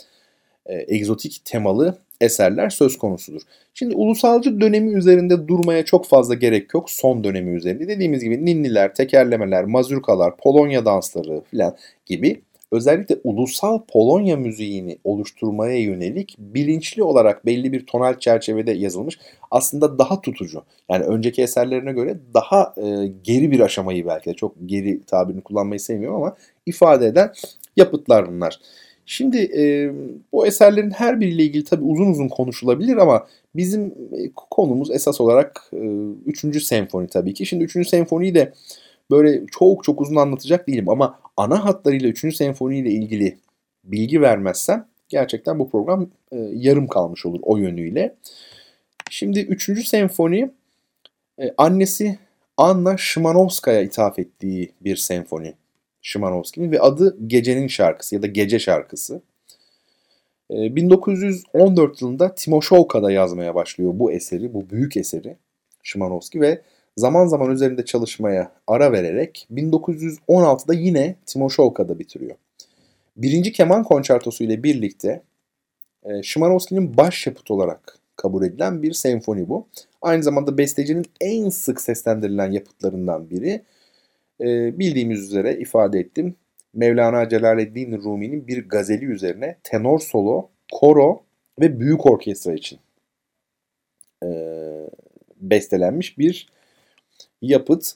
e, 0.66 0.94
egzotik 0.94 1.42
temalı 1.44 1.98
eserler 2.20 2.70
söz 2.70 2.98
konusudur. 2.98 3.40
Şimdi 3.74 3.94
ulusalcı 3.94 4.61
dönemi 4.61 4.92
üzerinde 4.92 5.48
durmaya 5.48 5.85
çok 5.85 6.06
fazla 6.06 6.35
gerek 6.35 6.74
yok. 6.74 6.90
Son 6.90 7.24
dönemi 7.24 7.56
üzerinde 7.56 7.88
dediğimiz 7.88 8.24
gibi 8.24 8.46
ninniler, 8.46 8.94
tekerlemeler, 8.94 9.64
mazurkalar, 9.64 10.37
Polonya 10.37 10.85
dansları 10.85 11.42
filan 11.50 11.76
gibi 12.06 12.42
özellikle 12.72 13.16
ulusal 13.24 13.80
Polonya 13.92 14.37
müziğini 14.37 14.98
oluşturmaya 15.04 15.78
yönelik 15.78 16.37
bilinçli 16.38 17.02
olarak 17.02 17.46
belli 17.46 17.72
bir 17.72 17.87
tonal 17.87 18.18
çerçevede 18.18 18.72
yazılmış 18.72 19.18
aslında 19.50 19.98
daha 19.98 20.20
tutucu. 20.20 20.62
Yani 20.90 21.04
önceki 21.04 21.42
eserlerine 21.42 21.92
göre 21.92 22.18
daha 22.35 22.74
e, 22.76 23.06
geri 23.24 23.50
bir 23.50 23.61
aşamayı 23.61 24.06
belki 24.06 24.30
de 24.30 24.35
çok 24.35 24.54
geri 24.66 25.02
tabirini 25.04 25.40
kullanmayı 25.40 25.80
sevmiyorum 25.80 26.22
ama 26.22 26.37
ifade 26.66 27.06
eden 27.06 27.33
yapıtlar 27.76 28.28
bunlar. 28.28 28.61
Şimdi 29.06 29.38
e, 29.38 29.92
bu 30.33 30.46
eserlerin 30.46 30.90
her 30.90 31.20
biriyle 31.20 31.42
ilgili 31.42 31.64
tabii 31.64 31.85
uzun 31.85 32.11
uzun 32.11 32.28
konuşulabilir 32.28 32.96
ama 32.96 33.26
bizim 33.56 33.87
e, 33.87 34.30
konumuz 34.35 34.90
esas 34.90 35.20
olarak 35.20 35.70
e, 35.72 35.76
3. 36.26 36.62
senfoni 36.62 37.09
tabii 37.09 37.35
ki. 37.35 37.46
Şimdi 37.46 37.64
3. 37.64 37.88
senfoniyi 37.88 38.35
de 38.35 38.52
böyle 39.10 39.46
çok 39.46 39.84
çok 39.84 40.00
uzun 40.00 40.16
anlatacak 40.16 40.68
değilim 40.68 40.88
ama 40.88 41.20
ana 41.36 41.64
hatlarıyla 41.64 42.08
3. 42.08 42.36
senfoni 42.36 42.78
ile 42.78 42.90
ilgili 42.90 43.38
bilgi 43.84 44.20
vermezsem 44.20 44.86
gerçekten 45.08 45.58
bu 45.58 45.70
program 45.70 46.10
e, 46.32 46.36
yarım 46.52 46.86
kalmış 46.86 47.26
olur 47.26 47.40
o 47.42 47.56
yönüyle. 47.56 48.16
Şimdi 49.10 49.40
3. 49.40 49.86
senfoni 49.88 50.50
e, 51.38 51.54
annesi 51.58 52.18
Anna 52.56 52.96
Şimanovskaya 52.96 53.82
ithaf 53.82 54.18
ettiği 54.18 54.72
bir 54.80 54.96
senfoni. 54.96 55.54
Şimanovski'nin 56.02 56.72
ve 56.72 56.80
adı 56.80 57.16
Gecenin 57.26 57.66
Şarkısı 57.66 58.14
ya 58.14 58.22
da 58.22 58.26
Gece 58.26 58.58
Şarkısı. 58.58 59.22
E, 60.50 60.76
1914 60.76 62.02
yılında 62.02 62.34
Timoşovka'da 62.34 63.10
yazmaya 63.10 63.54
başlıyor 63.54 63.92
bu 63.94 64.12
eseri, 64.12 64.54
bu 64.54 64.70
büyük 64.70 64.96
eseri 64.96 65.36
Şimanovski 65.82 66.40
ve 66.40 66.62
zaman 66.96 67.26
zaman 67.26 67.50
üzerinde 67.50 67.85
çalışmaya 67.85 68.53
ara 68.66 68.92
vererek 68.92 69.46
1916'da 69.53 70.74
yine 70.74 71.16
Timoşovka'da 71.26 71.98
bitiriyor. 71.98 72.37
Birinci 73.16 73.53
keman 73.53 73.85
konçertosu 73.85 74.44
ile 74.44 74.62
birlikte 74.62 75.22
e, 76.05 76.22
Şimanowski'nin 76.22 76.96
başyapıt 76.96 77.50
olarak 77.50 77.98
kabul 78.16 78.44
edilen 78.44 78.83
bir 78.83 78.92
senfoni 78.92 79.48
bu. 79.48 79.66
Aynı 80.03 80.22
zamanda 80.22 80.59
bestecinin 80.59 81.07
en 81.20 81.48
sık 81.48 81.81
seslendirilen 81.81 82.50
yapıtlarından 82.50 83.31
biri. 83.31 83.62
E, 84.40 84.79
bildiğimiz 84.79 85.20
üzere 85.20 85.57
ifade 85.57 86.00
ettim. 86.00 86.35
Mevlana 86.74 87.29
Celaleddin 87.29 88.03
Rumi'nin 88.03 88.46
bir 88.46 88.68
gazeli 88.68 89.05
üzerine 89.05 89.57
tenor 89.62 89.98
solo, 89.98 90.48
koro 90.72 91.22
ve 91.61 91.81
büyük 91.81 92.07
orkestra 92.07 92.55
için 92.55 92.79
e, 94.24 94.29
bestelenmiş 95.40 96.18
bir 96.18 96.48
yapıt 97.42 97.94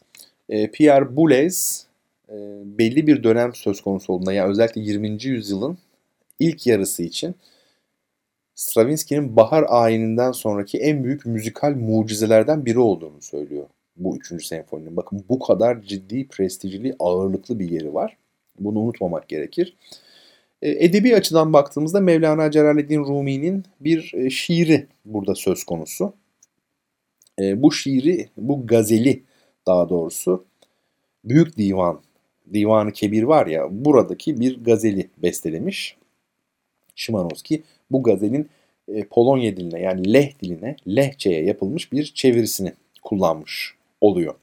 e, 0.49 0.71
Pierre 0.71 1.17
Boulez 1.17 1.87
e, 2.29 2.35
belli 2.65 3.07
bir 3.07 3.23
dönem 3.25 3.55
söz 3.55 3.81
konusu 3.81 4.13
olduğunda 4.13 4.33
yani 4.33 4.51
özellikle 4.51 4.81
20. 4.81 5.25
yüzyılın 5.25 5.79
ilk 6.39 6.67
yarısı 6.67 7.03
için 7.03 7.35
Stravinsky'nin 8.55 9.37
Bahar 9.37 9.65
ayininden 9.69 10.33
sonraki 10.33 10.79
en 10.79 11.05
büyük 11.05 11.27
müzikal 11.27 11.75
mucizelerden 11.75 12.67
biri 12.67 12.79
olduğunu 12.79 13.23
söylüyor 13.23 13.67
bu 13.97 14.17
3. 14.17 14.47
senfoninin. 14.47 14.97
Bakın 14.97 15.25
bu 15.29 15.39
kadar 15.39 15.83
ciddi, 15.83 16.29
prestijli, 16.29 16.97
ağırlıklı 16.99 17.59
bir 17.59 17.71
yeri 17.71 17.95
var. 17.95 18.17
Bunu 18.61 18.79
unutmamak 18.79 19.29
gerekir. 19.29 19.77
E, 20.63 20.71
edebi 20.71 21.17
açıdan 21.17 21.53
baktığımızda 21.53 22.01
Mevlana 22.01 22.51
Celaleddin 22.51 23.05
Rumi'nin 23.05 23.65
bir 23.81 24.15
e, 24.15 24.31
şiiri 24.31 24.87
burada 25.05 25.35
söz 25.35 25.65
konusu. 25.65 26.13
E, 27.40 27.62
bu 27.62 27.73
şiiri, 27.73 28.29
bu 28.37 28.66
gazeli 28.66 29.23
daha 29.66 29.88
doğrusu 29.88 30.44
Büyük 31.25 31.57
Divan, 31.57 32.01
Divanı 32.53 32.92
Kebir 32.92 33.23
var 33.23 33.47
ya 33.47 33.66
buradaki 33.70 34.40
bir 34.40 34.64
gazeli 34.64 35.11
bestelemiş. 35.18 35.97
Şimanowski 36.94 37.62
bu 37.90 38.03
gazelin 38.03 38.49
e, 38.88 39.05
Polonya 39.05 39.57
diline 39.57 39.81
yani 39.81 40.12
Leh 40.12 40.40
diline, 40.42 40.77
Lehçe'ye 40.88 41.44
yapılmış 41.44 41.92
bir 41.92 42.05
çevirisini 42.05 42.73
kullanmış 43.03 43.75
oluyor. 44.01 44.35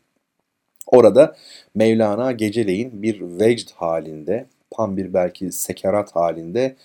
Orada 0.88 1.36
Mevlana 1.76 2.32
geceleyin 2.32 3.04
bir 3.04 3.22
vecd 3.22 3.70
halinde, 3.76 4.46
tam 4.72 4.98
bir 4.98 5.14
belki 5.14 5.52
sekerat 5.52 6.16
halinde 6.16 6.76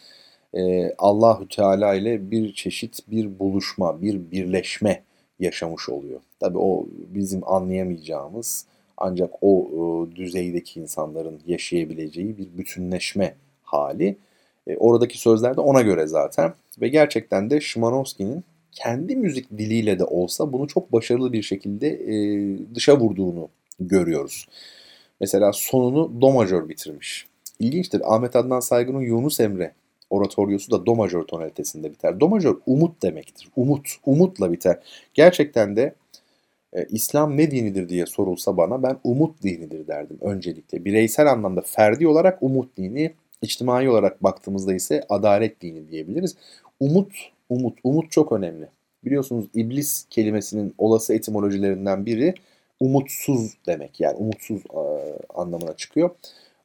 e, 0.55 0.93
Allahü 0.99 1.49
Teala 1.49 1.95
ile 1.95 2.31
bir 2.31 2.53
çeşit 2.53 2.99
bir 3.11 3.39
buluşma, 3.39 4.03
bir 4.03 4.31
birleşme 4.31 5.03
yaşamış 5.41 5.89
oluyor. 5.89 6.21
Tabii 6.41 6.59
o 6.59 6.87
bizim 7.15 7.49
anlayamayacağımız 7.49 8.67
ancak 8.97 9.31
o 9.41 9.69
e, 9.71 10.17
düzeydeki 10.17 10.81
insanların 10.81 11.41
yaşayabileceği 11.47 12.39
bir 12.39 12.59
bütünleşme 12.59 13.35
hali. 13.63 14.17
E, 14.67 14.77
oradaki 14.77 15.19
sözler 15.19 15.57
de 15.57 15.61
ona 15.61 15.83
göre 15.83 16.07
zaten 16.07 16.55
ve 16.81 16.89
gerçekten 16.89 17.51
de 17.51 17.61
Şimanowski'nin 17.61 18.45
kendi 18.73 19.17
müzik 19.17 19.51
diliyle 19.51 19.99
de 19.99 20.05
olsa 20.05 20.53
bunu 20.53 20.69
çok 20.69 20.93
başarılı 20.93 21.33
bir 21.33 21.43
şekilde 21.43 21.89
e, 21.89 22.15
dışa 22.75 23.01
vurduğunu 23.01 23.49
görüyoruz. 23.81 24.49
Mesela 25.21 25.53
sonunu 25.53 26.21
do 26.21 26.33
majör 26.33 26.69
bitirmiş. 26.69 27.27
İlginçtir. 27.59 28.15
Ahmet 28.15 28.37
Adnan 28.37 28.61
Saygın'ın 28.61 29.01
Yunus 29.01 29.41
Emre 29.41 29.73
oratoryosu 30.11 30.71
da 30.71 30.87
do 30.87 30.95
majör 30.95 31.23
tonalitesinde 31.23 31.93
biter. 31.93 32.21
Do 32.21 32.29
majör 32.29 32.57
umut 32.67 33.03
demektir. 33.03 33.49
Umut, 33.57 33.89
umutla 34.07 34.53
biter. 34.53 34.79
Gerçekten 35.15 35.77
de 35.77 35.95
e, 36.73 36.87
İslam 36.91 37.37
ne 37.37 37.51
dinidir 37.51 37.89
diye 37.89 38.07
sorulsa 38.07 38.57
bana 38.57 38.83
ben 38.83 38.97
umut 39.05 39.43
dinidir 39.43 39.87
derdim 39.87 40.19
öncelikle. 40.21 40.85
Bireysel 40.85 41.33
anlamda 41.33 41.61
ferdi 41.61 42.09
olarak 42.09 42.39
umut 42.43 42.77
dini, 42.77 43.13
içtimai 43.43 43.89
olarak 43.91 44.23
baktığımızda 44.23 44.75
ise 44.75 45.05
adalet 45.09 45.61
dini 45.61 45.89
diyebiliriz. 45.91 46.37
Umut, 46.81 47.13
umut, 47.49 47.79
umut 47.85 48.11
çok 48.11 48.33
önemli. 48.33 48.69
Biliyorsunuz 49.05 49.47
iblis 49.55 50.07
kelimesinin 50.11 50.75
olası 50.79 51.15
etimolojilerinden 51.15 52.07
biri 52.07 52.35
umutsuz 52.81 53.55
demek. 53.67 54.01
Yani 54.01 54.17
umutsuz 54.17 54.63
e, 54.75 54.81
anlamına 55.35 55.77
çıkıyor. 55.77 56.11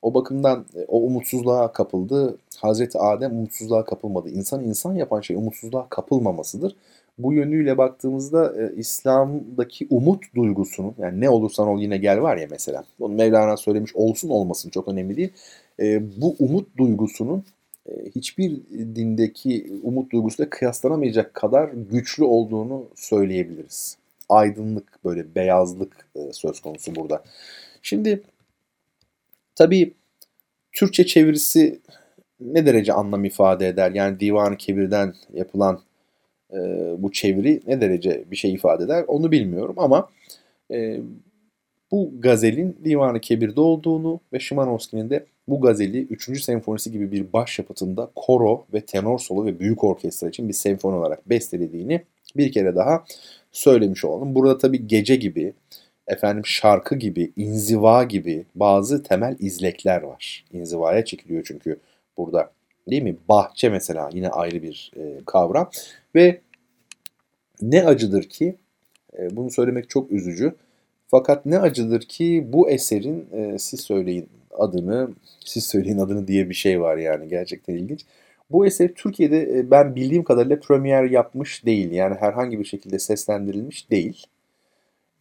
O 0.02 0.14
bakımdan 0.14 0.66
e, 0.76 0.86
o 0.88 1.00
umutsuzluğa 1.00 1.72
kapıldı. 1.72 2.38
Hazreti 2.58 3.00
Adem 3.00 3.32
umutsuzluğa 3.32 3.86
kapılmadı. 3.86 4.30
İnsan 4.30 4.64
insan 4.64 4.94
yapan 4.94 5.22
şey 5.22 5.36
umutsuzluğa 5.36 5.88
kapılmamasıdır. 5.90 6.76
Bu 7.18 7.34
yönüyle 7.34 7.78
baktığımızda 7.78 8.54
e, 8.62 8.76
İslam'daki 8.76 9.88
umut 9.90 10.36
duygusunun 10.36 10.94
yani 10.98 11.22
ne 11.22 11.30
olursan 11.30 11.68
ol 11.68 11.80
yine 11.80 11.98
gel 11.98 12.22
var 12.22 12.38
ya 12.38 12.48
mesela. 12.52 12.84
Bunu 13.00 13.14
Mevlana 13.14 13.58
söylemiş 13.58 13.96
olsun 13.96 14.30
olmasın 14.30 14.70
çok 14.70 14.88
önemli 14.88 15.18
değil. 15.18 15.34
E, 15.80 16.02
bu 16.22 16.36
umut 16.40 16.78
duygusunun 16.78 17.44
e, 17.90 17.92
hiçbir 18.16 18.52
dindeki 18.96 19.74
umut 19.84 20.12
duygusuyla 20.12 20.50
kıyaslanamayacak 20.50 21.34
kadar 21.34 21.70
güçlü 21.92 22.24
olduğunu 22.24 22.86
söyleyebiliriz. 22.96 23.98
Aydınlık 24.30 25.06
böyle 25.06 25.36
beyazlık 25.36 26.08
e, 26.16 26.34
söz 26.34 26.60
konusu 26.60 26.96
burada. 26.96 27.24
Şimdi 27.82 28.22
tabii 29.56 29.94
Türkçe 30.72 31.06
çevirisi 31.06 31.82
ne 32.40 32.66
derece 32.66 32.94
anlam 32.94 33.26
ifade 33.26 33.68
eder? 33.68 33.92
Yani 33.92 34.20
Divan-ı 34.20 34.58
Kebir'den 34.58 35.14
yapılan 35.34 35.82
e, 36.54 36.58
bu 36.98 37.12
çeviri 37.12 37.62
ne 37.68 37.82
derece 37.82 38.24
bir 38.32 38.36
şey 38.36 38.54
ifade 38.54 38.84
eder 38.84 39.06
onu 39.08 39.32
bilmiyorum 39.32 39.76
ama 39.78 40.10
e, 40.72 41.00
bu 41.92 42.12
gazelin 42.20 42.78
Divan-ı 42.86 43.22
Kebir'de 43.22 43.62
olduğunu 43.62 44.20
ve 44.34 44.40
Şimanowski'nin 44.40 45.10
de 45.10 45.26
bu 45.48 45.62
gazeli 45.62 46.02
3. 46.02 46.44
senfonisi 46.44 46.92
gibi 46.92 47.12
bir 47.12 47.34
başyapıtında 47.34 48.12
koro 48.16 48.66
ve 48.74 48.82
tenor 48.82 49.20
solo 49.20 49.46
ve 49.46 49.60
büyük 49.60 49.84
orkestra 49.84 50.30
için 50.30 50.48
bir 50.48 50.54
senfoni 50.54 50.96
olarak 50.96 51.30
bestelediğini 51.30 52.02
bir 52.38 52.52
kere 52.52 52.76
daha 52.76 53.04
söylemiş 53.52 54.06
olalım. 54.06 54.36
Burada 54.36 54.58
tabii 54.58 54.88
gece 54.88 55.16
gibi, 55.16 55.54
efendim 56.08 56.46
şarkı 56.46 56.96
gibi, 56.96 57.32
inziva 57.36 58.04
gibi 58.04 58.46
bazı 58.56 59.04
temel 59.04 59.36
izlekler 59.40 60.02
var. 60.02 60.46
İnzivaya 60.54 61.06
çekiliyor 61.06 61.44
çünkü 61.48 61.80
burada 62.18 62.52
değil 62.90 63.04
mi? 63.04 63.16
Bahçe 63.30 63.70
mesela 63.70 64.10
yine 64.14 64.30
ayrı 64.30 64.64
bir 64.64 64.92
e, 64.98 65.26
kavram. 65.26 65.70
Ve 66.16 66.42
ne 67.62 67.86
acıdır 67.86 68.24
ki, 68.24 68.56
e, 69.20 69.36
bunu 69.36 69.52
söylemek 69.52 69.90
çok 69.90 70.12
üzücü. 70.12 70.56
Fakat 71.08 71.46
ne 71.46 71.60
acıdır 71.60 72.02
ki 72.02 72.48
bu 72.48 72.70
eserin, 72.70 73.28
e, 73.34 73.60
siz 73.60 73.82
söyleyin 73.82 74.30
adını, 74.52 75.10
siz 75.46 75.66
söyleyin 75.66 75.98
adını 75.98 76.28
diye 76.28 76.50
bir 76.50 76.54
şey 76.54 76.82
var 76.82 76.98
yani 76.98 77.28
gerçekten 77.28 77.74
ilginç. 77.74 78.06
Bu 78.52 78.66
eser 78.66 78.94
Türkiye'de 78.94 79.60
e, 79.60 79.72
ben 79.72 79.96
bildiğim 79.96 80.24
kadarıyla 80.24 80.60
premier 80.60 81.04
yapmış 81.04 81.66
değil. 81.66 81.92
Yani 81.92 82.16
herhangi 82.16 82.60
bir 82.60 82.66
şekilde 82.66 83.00
seslendirilmiş 83.00 83.92
değil. 83.92 84.26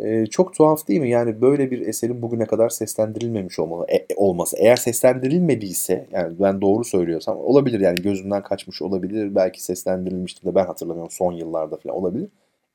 Ee, 0.04 0.26
çok 0.26 0.54
tuhaf 0.54 0.88
değil 0.88 1.00
mi? 1.00 1.10
Yani 1.10 1.40
böyle 1.40 1.70
bir 1.70 1.86
eserin 1.86 2.22
bugüne 2.22 2.46
kadar 2.46 2.68
seslendirilmemiş 2.68 3.58
olmalı, 3.58 3.86
e, 3.88 4.06
olması. 4.16 4.56
Eğer 4.56 4.76
seslendirilmediyse, 4.76 6.06
yani 6.12 6.34
ben 6.40 6.60
doğru 6.60 6.84
söylüyorsam 6.84 7.38
olabilir 7.38 7.80
yani 7.80 7.96
gözümden 8.02 8.42
kaçmış 8.42 8.82
olabilir. 8.82 9.34
Belki 9.34 9.64
seslendirilmiştir 9.64 10.44
de 10.46 10.54
ben 10.54 10.66
hatırlamıyorum 10.66 11.10
son 11.10 11.32
yıllarda 11.32 11.76
falan 11.76 11.96
olabilir. 11.96 12.28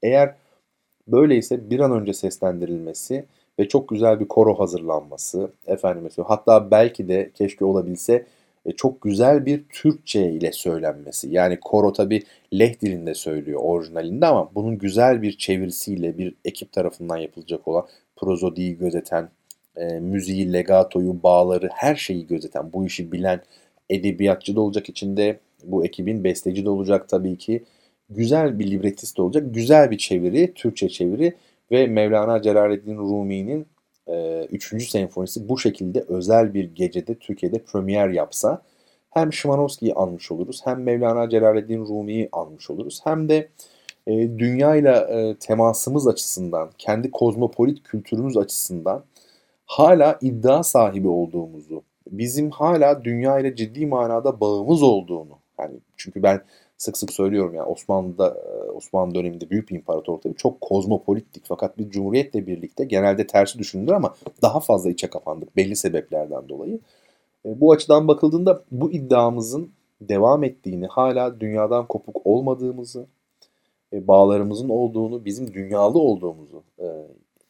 Eğer 0.03 0.35
böyleyse 1.07 1.69
bir 1.69 1.79
an 1.79 1.91
önce 1.91 2.13
seslendirilmesi 2.13 3.25
ve 3.59 3.67
çok 3.67 3.89
güzel 3.89 4.19
bir 4.19 4.27
koro 4.27 4.59
hazırlanması, 4.59 5.49
efendim 5.67 6.03
mesela 6.03 6.29
hatta 6.29 6.71
belki 6.71 7.07
de 7.07 7.31
keşke 7.33 7.65
olabilse 7.65 8.25
e, 8.65 8.71
çok 8.71 9.01
güzel 9.01 9.45
bir 9.45 9.63
Türkçe 9.69 10.31
ile 10.31 10.51
söylenmesi. 10.51 11.29
Yani 11.29 11.59
koro 11.59 11.93
tabi 11.93 12.23
leh 12.53 12.81
dilinde 12.81 13.13
söylüyor 13.13 13.59
orijinalinde 13.63 14.25
ama 14.25 14.51
bunun 14.55 14.77
güzel 14.77 15.21
bir 15.21 15.37
çevirisiyle 15.37 16.17
bir 16.17 16.35
ekip 16.45 16.71
tarafından 16.71 17.17
yapılacak 17.17 17.67
olan 17.67 17.87
prozodiyi 18.15 18.77
gözeten, 18.77 19.29
e, 19.75 19.99
müziği, 19.99 20.53
legatoyu, 20.53 21.23
bağları, 21.23 21.69
her 21.73 21.95
şeyi 21.95 22.27
gözeten, 22.27 22.73
bu 22.73 22.85
işi 22.85 23.11
bilen 23.11 23.41
edebiyatçı 23.89 24.55
da 24.55 24.61
olacak 24.61 24.89
içinde, 24.89 25.39
bu 25.63 25.85
ekibin 25.85 26.23
besteci 26.23 26.65
de 26.65 26.69
olacak 26.69 27.09
tabii 27.09 27.37
ki. 27.37 27.63
Güzel 28.09 28.59
bir 28.59 28.71
libretist 28.71 29.17
de 29.17 29.21
olacak, 29.21 29.43
güzel 29.53 29.91
bir 29.91 29.97
çeviri, 29.97 30.53
Türkçe 30.55 30.89
çeviri 30.89 31.33
ve 31.71 31.87
Mevlana 31.87 32.41
Celaleddin 32.41 32.97
Rumi'nin 32.97 33.65
3. 34.07 34.73
E, 34.73 34.79
senfonisi 34.79 35.49
bu 35.49 35.57
şekilde 35.57 36.05
özel 36.07 36.53
bir 36.53 36.75
gecede 36.75 37.15
Türkiye'de 37.15 37.59
premier 37.59 38.09
yapsa 38.09 38.61
hem 39.11 39.33
Şimanowski'yi 39.33 39.93
almış 39.93 40.31
oluruz 40.31 40.61
hem 40.63 40.83
Mevlana 40.83 41.29
Celaleddin 41.29 41.85
Rumi'yi 41.85 42.29
almış 42.31 42.69
oluruz 42.69 43.01
hem 43.03 43.29
de 43.29 43.49
e, 44.07 44.13
dünyayla 44.13 44.95
e, 44.99 45.35
temasımız 45.35 46.07
açısından, 46.07 46.69
kendi 46.77 47.11
kozmopolit 47.11 47.83
kültürümüz 47.83 48.37
açısından 48.37 49.03
hala 49.65 50.17
iddia 50.21 50.63
sahibi 50.63 51.07
olduğumuzu, 51.07 51.83
bizim 52.11 52.51
hala 52.51 53.03
dünya 53.03 53.39
ile 53.39 53.55
ciddi 53.55 53.85
manada 53.85 54.39
bağımız 54.39 54.83
olduğunu, 54.83 55.39
yani 55.59 55.75
çünkü 55.97 56.23
ben 56.23 56.41
sık 56.77 56.97
sık 56.97 57.13
söylüyorum 57.13 57.53
yani 57.53 57.67
Osmanlı'da 57.67 58.27
e, 58.27 58.71
Osmanlı 58.71 59.15
döneminde 59.15 59.49
büyük 59.49 59.69
bir 59.69 59.75
imparator 59.75 60.21
tabii 60.21 60.35
çok 60.35 60.61
kozmopolittik 60.61 61.43
fakat 61.47 61.77
bir 61.77 61.89
cumhuriyetle 61.89 62.47
birlikte 62.47 62.85
genelde 62.85 63.27
tersi 63.27 63.59
düşünülür 63.59 63.91
ama 63.91 64.15
daha 64.41 64.59
fazla 64.59 64.89
içe 64.89 65.09
kapandık 65.09 65.55
belli 65.55 65.75
sebeplerden 65.75 66.49
dolayı. 66.49 66.79
E, 67.45 67.61
bu 67.61 67.71
açıdan 67.71 68.07
bakıldığında 68.07 68.63
bu 68.71 68.91
iddiamızın 68.91 69.71
devam 70.01 70.43
ettiğini, 70.43 70.87
hala 70.87 71.39
dünyadan 71.39 71.87
kopuk 71.87 72.21
olmadığımızı, 72.25 73.05
e, 73.93 74.07
bağlarımızın 74.07 74.69
olduğunu, 74.69 75.25
bizim 75.25 75.53
dünyalı 75.53 75.99
olduğumuzu 75.99 76.63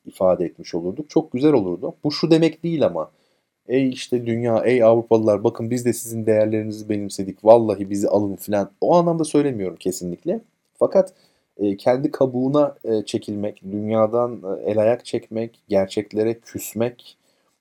ifade 0.06 0.46
etmiş 0.46 0.76
olurduk. 0.76 1.10
Çok 1.10 1.32
güzel 1.32 1.54
olurdu. 1.54 1.96
Bu 2.04 2.12
şu 2.12 2.32
demek 2.32 2.64
değil 2.64 2.86
ama 2.86 3.12
Ey 3.68 3.90
işte 3.90 4.26
dünya, 4.26 4.64
ey 4.66 4.84
Avrupalılar 4.84 5.44
bakın 5.44 5.70
biz 5.72 5.86
de 5.86 5.94
sizin 5.94 6.26
değerlerinizi 6.26 6.90
benimsedik. 6.90 7.46
Vallahi 7.46 7.90
bizi 7.90 8.08
alın 8.08 8.36
filan. 8.36 8.72
O 8.82 8.96
anlamda 8.96 9.24
söylemiyorum 9.24 9.76
kesinlikle. 9.78 10.40
Fakat 10.80 11.14
e, 11.58 11.78
kendi 11.78 12.12
kabuğuna 12.12 12.76
e, 12.84 13.06
çekilmek, 13.06 13.62
dünyadan 13.64 14.42
e, 14.44 14.72
el 14.72 14.78
ayak 14.82 15.06
çekmek, 15.06 15.60
gerçeklere 15.70 16.40
küsmek, 16.40 17.18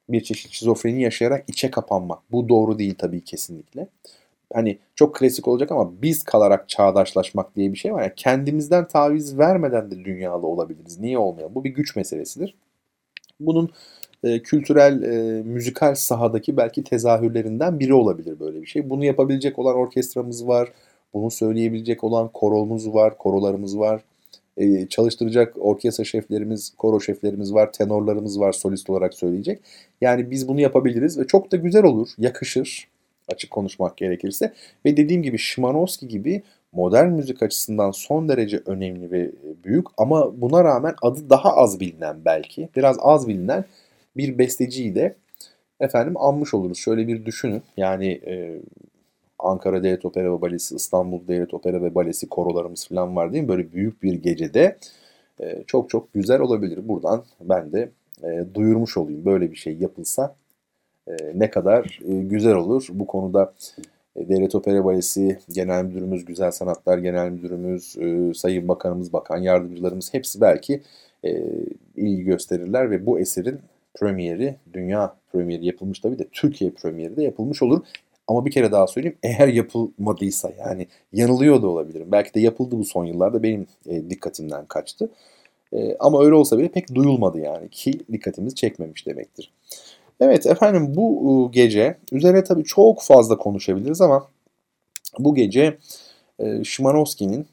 bir 0.08 0.22
çeşit 0.24 0.52
şizofreni 0.52 1.02
yaşayarak 1.02 1.44
içe 1.48 1.70
kapanmak. 1.70 2.18
Bu 2.32 2.48
doğru 2.48 2.78
değil 2.78 2.94
tabii 2.98 3.20
kesinlikle. 3.20 3.86
Hani 4.54 4.78
çok 4.96 5.14
klasik 5.16 5.48
olacak 5.48 5.72
ama 5.72 6.02
biz 6.02 6.22
kalarak 6.22 6.68
çağdaşlaşmak 6.68 7.56
diye 7.56 7.72
bir 7.72 7.78
şey 7.78 7.94
var. 7.94 8.02
Yani 8.02 8.12
kendimizden 8.16 8.88
taviz 8.88 9.38
vermeden 9.38 9.90
de 9.90 10.04
dünyalı 10.04 10.46
olabiliriz. 10.46 11.00
Niye 11.00 11.18
olmayalım? 11.18 11.54
Bu 11.54 11.64
bir 11.64 11.70
güç 11.70 11.96
meselesidir. 11.96 12.54
Bunun 13.40 13.70
e, 14.24 14.42
kültürel, 14.42 15.02
e, 15.02 15.42
müzikal 15.42 15.94
sahadaki 15.94 16.56
belki 16.56 16.84
tezahürlerinden 16.84 17.80
biri 17.80 17.94
olabilir 17.94 18.40
böyle 18.40 18.62
bir 18.62 18.66
şey. 18.66 18.90
Bunu 18.90 19.04
yapabilecek 19.04 19.58
olan 19.58 19.76
orkestramız 19.76 20.46
var. 20.46 20.72
Bunu 21.14 21.30
söyleyebilecek 21.30 22.04
olan 22.04 22.28
koromuz 22.28 22.94
var, 22.94 23.18
korolarımız 23.18 23.78
var. 23.78 24.02
E, 24.56 24.86
çalıştıracak 24.88 25.54
orkestra 25.60 26.04
şeflerimiz, 26.04 26.74
koro 26.78 27.00
şeflerimiz 27.00 27.54
var, 27.54 27.72
tenorlarımız 27.72 28.40
var 28.40 28.52
solist 28.52 28.90
olarak 28.90 29.14
söyleyecek. 29.14 29.60
Yani 30.00 30.30
biz 30.30 30.48
bunu 30.48 30.60
yapabiliriz 30.60 31.18
ve 31.18 31.26
çok 31.26 31.52
da 31.52 31.56
güzel 31.56 31.84
olur, 31.84 32.08
yakışır 32.18 32.88
açık 33.28 33.50
konuşmak 33.50 33.96
gerekirse. 33.96 34.52
Ve 34.84 34.96
dediğim 34.96 35.22
gibi 35.22 35.38
Şimanowski 35.38 36.08
gibi 36.08 36.42
modern 36.72 37.08
müzik 37.08 37.42
açısından 37.42 37.90
son 37.90 38.28
derece 38.28 38.62
önemli 38.66 39.10
ve 39.10 39.30
büyük 39.64 39.86
ama 39.98 40.40
buna 40.40 40.64
rağmen 40.64 40.94
adı 41.02 41.30
daha 41.30 41.56
az 41.56 41.80
bilinen 41.80 42.16
belki, 42.24 42.68
biraz 42.76 42.96
az 43.00 43.28
bilinen 43.28 43.64
bir 44.16 44.38
besteciyi 44.38 44.94
de 44.94 45.14
efendim 45.80 46.16
anmış 46.16 46.54
oluruz. 46.54 46.78
Şöyle 46.78 47.08
bir 47.08 47.24
düşünün. 47.24 47.62
Yani 47.76 48.06
e, 48.26 48.60
Ankara 49.38 49.82
Devlet 49.82 50.04
Opera 50.04 50.36
ve 50.36 50.40
Balesi, 50.40 50.74
İstanbul 50.76 51.28
Devlet 51.28 51.54
Opera 51.54 51.82
ve 51.82 51.94
Balesi 51.94 52.28
korolarımız 52.28 52.88
falan 52.88 53.16
var 53.16 53.32
değil 53.32 53.44
mi? 53.44 53.48
Böyle 53.48 53.72
büyük 53.72 54.02
bir 54.02 54.12
gecede 54.14 54.76
e, 55.40 55.64
çok 55.66 55.90
çok 55.90 56.12
güzel 56.12 56.40
olabilir. 56.40 56.88
Buradan 56.88 57.24
ben 57.40 57.72
de 57.72 57.90
e, 58.22 58.44
duyurmuş 58.54 58.96
olayım. 58.96 59.24
Böyle 59.24 59.50
bir 59.50 59.56
şey 59.56 59.76
yapılsa 59.76 60.36
e, 61.08 61.12
ne 61.34 61.50
kadar 61.50 62.00
e, 62.08 62.14
güzel 62.14 62.54
olur. 62.54 62.86
Bu 62.90 63.06
konuda 63.06 63.54
e, 64.16 64.28
Devlet 64.28 64.54
Opera 64.54 64.84
Balesi 64.84 65.38
Genel 65.52 65.84
Müdürümüz, 65.84 66.24
Güzel 66.24 66.50
Sanatlar 66.50 66.98
Genel 66.98 67.30
Müdürümüz, 67.30 67.96
e, 67.96 68.34
Sayın 68.34 68.68
Bakanımız, 68.68 69.12
Bakan 69.12 69.38
Yardımcılarımız 69.38 70.14
hepsi 70.14 70.40
belki 70.40 70.82
e, 71.24 71.42
ilgi 71.96 72.24
gösterirler 72.24 72.90
ve 72.90 73.06
bu 73.06 73.18
eserin 73.18 73.60
premieri, 73.94 74.56
dünya 74.72 75.16
premieri 75.32 75.66
yapılmış 75.66 76.00
tabii 76.00 76.18
de 76.18 76.28
Türkiye 76.32 76.70
premieri 76.70 77.16
de 77.16 77.22
yapılmış 77.22 77.62
olur. 77.62 77.80
Ama 78.28 78.46
bir 78.46 78.50
kere 78.50 78.72
daha 78.72 78.86
söyleyeyim 78.86 79.18
eğer 79.22 79.48
yapılmadıysa 79.48 80.52
yani 80.58 80.86
yanılıyor 81.12 81.62
da 81.62 81.66
olabilirim. 81.66 82.06
Belki 82.12 82.34
de 82.34 82.40
yapıldı 82.40 82.78
bu 82.78 82.84
son 82.84 83.04
yıllarda 83.04 83.42
benim 83.42 83.66
e, 83.86 84.10
dikkatimden 84.10 84.66
kaçtı. 84.66 85.10
E, 85.72 85.96
ama 86.00 86.24
öyle 86.24 86.34
olsa 86.34 86.58
bile 86.58 86.68
pek 86.68 86.94
duyulmadı 86.94 87.38
yani 87.40 87.68
ki 87.68 87.92
dikkatimizi 88.12 88.54
çekmemiş 88.54 89.06
demektir. 89.06 89.52
Evet 90.20 90.46
efendim 90.46 90.92
bu 90.94 91.50
gece 91.52 91.98
üzerine 92.12 92.44
tabii 92.44 92.64
çok 92.64 93.02
fazla 93.02 93.38
konuşabiliriz 93.38 94.00
ama 94.00 94.28
bu 95.18 95.34
gece 95.34 95.78
e, 96.38 96.64
Şimanowski'nin 96.64 97.46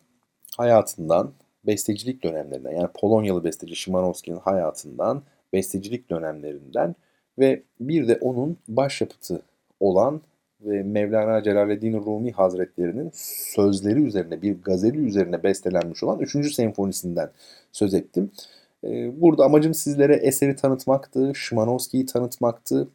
hayatından, 0.58 1.32
bestecilik 1.68 2.24
dönemlerinden 2.24 2.72
yani 2.72 2.90
Polonyalı 2.94 3.44
besteci 3.44 3.76
Şimanowski'nin 3.76 4.40
hayatından, 4.40 5.24
bestecilik 5.54 6.10
dönemlerinden 6.10 6.96
ve 7.40 7.64
bir 7.80 8.08
de 8.08 8.18
onun 8.22 8.58
başyapıtı 8.68 9.42
olan 9.80 10.22
ve 10.62 10.84
Mevlana 10.84 11.44
Celaleddin 11.44 11.94
Rumi 11.94 12.32
Hazretleri'nin 12.32 13.12
sözleri 13.54 14.04
üzerine 14.04 14.42
bir 14.42 14.62
gazeli 14.62 14.98
üzerine 14.98 15.44
bestelenmiş 15.44 16.04
olan 16.04 16.20
3. 16.20 16.54
senfonisinden 16.54 17.30
söz 17.72 17.94
ettim. 17.94 18.32
Ee, 18.84 19.22
burada 19.22 19.46
amacım 19.46 19.74
sizlere 19.74 20.16
eseri 20.16 20.56
tanıtmaktı, 20.56 21.32
Şimanowski'yi 21.36 22.06
tanıtmaktı. 22.06 22.88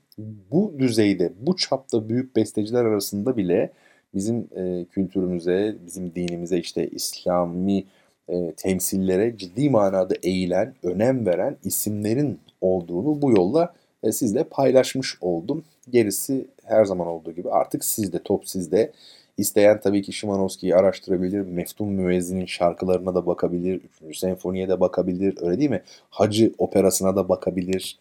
Bu 0.50 0.74
düzeyde, 0.78 1.32
bu 1.40 1.56
çapta 1.56 2.08
büyük 2.08 2.36
besteciler 2.36 2.84
arasında 2.84 3.36
bile 3.36 3.72
bizim 4.14 4.48
e, 4.56 4.84
kültürümüze, 4.84 5.76
bizim 5.86 6.14
dinimize 6.14 6.58
işte 6.58 6.88
İslami 6.88 7.84
e, 8.28 8.52
temsillere 8.56 9.36
ciddi 9.36 9.70
manada 9.70 10.14
eğilen, 10.22 10.74
önem 10.82 11.26
veren 11.26 11.56
isimlerin 11.64 12.40
olduğunu 12.60 13.22
bu 13.22 13.30
yolla 13.30 13.74
e, 14.02 14.12
sizle 14.12 14.44
paylaşmış 14.44 15.18
oldum. 15.20 15.64
Gerisi 15.90 16.46
her 16.64 16.84
zaman 16.84 17.06
olduğu 17.06 17.32
gibi 17.32 17.50
artık 17.50 17.84
sizde, 17.84 18.22
top 18.22 18.48
sizde. 18.48 18.92
İsteyen 19.38 19.80
tabii 19.80 20.02
ki 20.02 20.12
Şimanowski'yi 20.12 20.76
araştırabilir, 20.76 21.40
Meftun 21.40 21.88
Müezzin'in 21.88 22.46
şarkılarına 22.46 23.14
da 23.14 23.26
bakabilir, 23.26 23.80
3. 24.08 24.18
senfoniye 24.18 24.68
de 24.68 24.80
bakabilir, 24.80 25.34
öyle 25.40 25.58
değil 25.58 25.70
mi? 25.70 25.82
Hacı 26.10 26.52
operasına 26.58 27.16
da 27.16 27.28
bakabilir. 27.28 27.98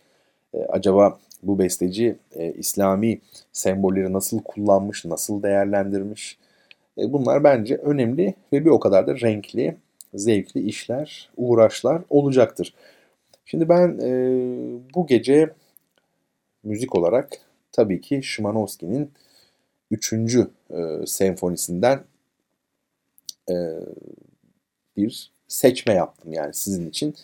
E, 0.54 0.58
acaba 0.60 1.18
bu 1.44 1.60
besteci 1.60 2.16
e, 2.36 2.54
İslami 2.54 3.20
sembolleri 3.54 4.14
nasıl 4.14 4.40
kullanmış, 4.44 5.06
nasıl 5.06 5.44
değerlendirmiş? 5.44 6.38
E, 6.98 7.14
bunlar 7.14 7.44
bence 7.44 7.76
önemli 7.76 8.34
ve 8.54 8.66
bir 8.66 8.70
o 8.70 8.80
kadar 8.80 9.08
da 9.08 9.20
renkli, 9.20 9.76
zevkli 10.16 10.62
işler, 10.62 11.30
uğraşlar 11.38 12.02
olacaktır. 12.10 12.74
Şimdi 13.46 13.70
ben 13.70 14.00
e, 14.02 14.10
bu 14.96 15.08
gece 15.08 15.54
müzik 16.64 16.96
olarak 16.96 17.30
tabii 17.72 18.02
ki 18.02 18.24
Şimanowski'nin 18.24 19.12
3. 19.92 20.14
E, 20.14 20.46
senfonisinden 21.06 22.04
e, 23.50 23.56
bir 24.98 25.32
seçme 25.48 25.94
yaptım 25.94 26.34
yani 26.34 26.54
sizin 26.54 26.90
için. 26.90 27.16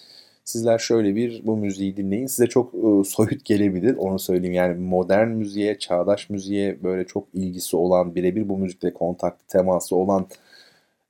Sizler 0.46 0.78
şöyle 0.78 1.16
bir 1.16 1.42
bu 1.46 1.58
müziği 1.58 1.98
dinleyin. 1.98 2.28
Size 2.28 2.48
çok 2.48 2.74
e, 2.74 3.04
soyut 3.04 3.46
gelebilir 3.46 3.96
onu 3.96 4.20
söyleyeyim. 4.20 4.54
Yani 4.54 4.80
modern 4.80 5.28
müziğe, 5.28 5.80
çağdaş 5.80 6.30
müziğe 6.30 6.84
böyle 6.84 7.08
çok 7.08 7.28
ilgisi 7.34 7.76
olan, 7.78 8.16
birebir 8.16 8.50
bu 8.50 8.58
müzikle 8.58 8.94
kontak 8.94 9.48
teması 9.48 9.96
olan 9.96 10.28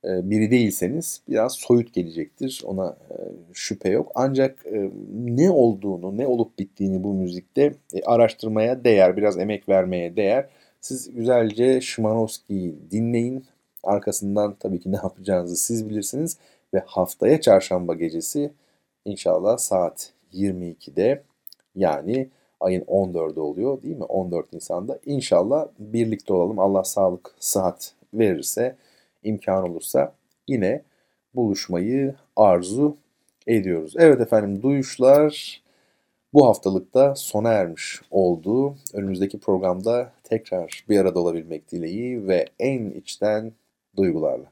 biri 0.04 0.52
değilseniz 0.52 1.22
biraz 1.30 1.54
soyut 1.54 1.94
gelecektir. 1.94 2.62
Ona 2.66 2.98
e, 3.10 3.16
şüphe 3.54 3.90
yok. 3.90 4.12
Ancak 4.16 4.66
e, 4.66 4.92
ne 5.14 5.52
olduğunu, 5.52 6.18
ne 6.18 6.28
olup 6.28 6.60
bittiğini 6.60 7.04
bu 7.04 7.14
müzikte 7.14 7.74
araştırmaya 8.06 8.84
değer, 8.84 9.18
biraz 9.18 9.38
emek 9.38 9.70
vermeye 9.70 10.16
değer. 10.16 10.50
Siz 10.82 11.16
güzelce 11.16 11.82
Şimanowski'yi 11.82 12.76
dinleyin. 12.92 13.46
Arkasından 13.84 14.56
tabii 14.60 14.80
ki 14.80 14.92
ne 14.92 14.96
yapacağınızı 14.96 15.56
siz 15.56 15.90
bilirsiniz. 15.90 16.38
Ve 16.74 16.84
haftaya 16.86 17.42
çarşamba 17.42 17.94
gecesi 17.94 18.52
inşallah 19.06 19.58
saat 19.58 20.14
22'de 20.34 21.24
yani 21.76 22.30
ayın 22.60 22.82
14'ü 22.82 23.40
oluyor 23.40 23.82
değil 23.82 23.98
mi? 23.98 24.04
14 24.04 24.54
Nisan'da 24.54 25.00
inşallah 25.06 25.68
birlikte 25.80 26.34
olalım. 26.34 26.60
Allah 26.60 26.84
sağlık, 26.84 27.36
sıhhat 27.40 27.94
verirse 28.14 28.76
imkan 29.24 29.70
olursa 29.70 30.14
yine 30.48 30.82
buluşmayı 31.36 32.16
arzu 32.36 32.98
ediyoruz. 33.48 33.94
Evet 33.98 34.22
efendim 34.22 34.64
duyuşlar 34.64 35.62
bu 36.34 36.48
haftalıkta 36.48 37.16
sona 37.16 37.50
ermiş 37.52 38.02
oldu. 38.12 38.76
Önümüzdeki 38.94 39.40
programda 39.40 40.12
tekrar 40.24 40.84
bir 40.90 41.00
arada 41.00 41.20
olabilmek 41.20 41.72
dileği 41.72 42.28
ve 42.28 42.46
en 42.60 42.90
içten 42.90 43.52
duygularla. 43.98 44.52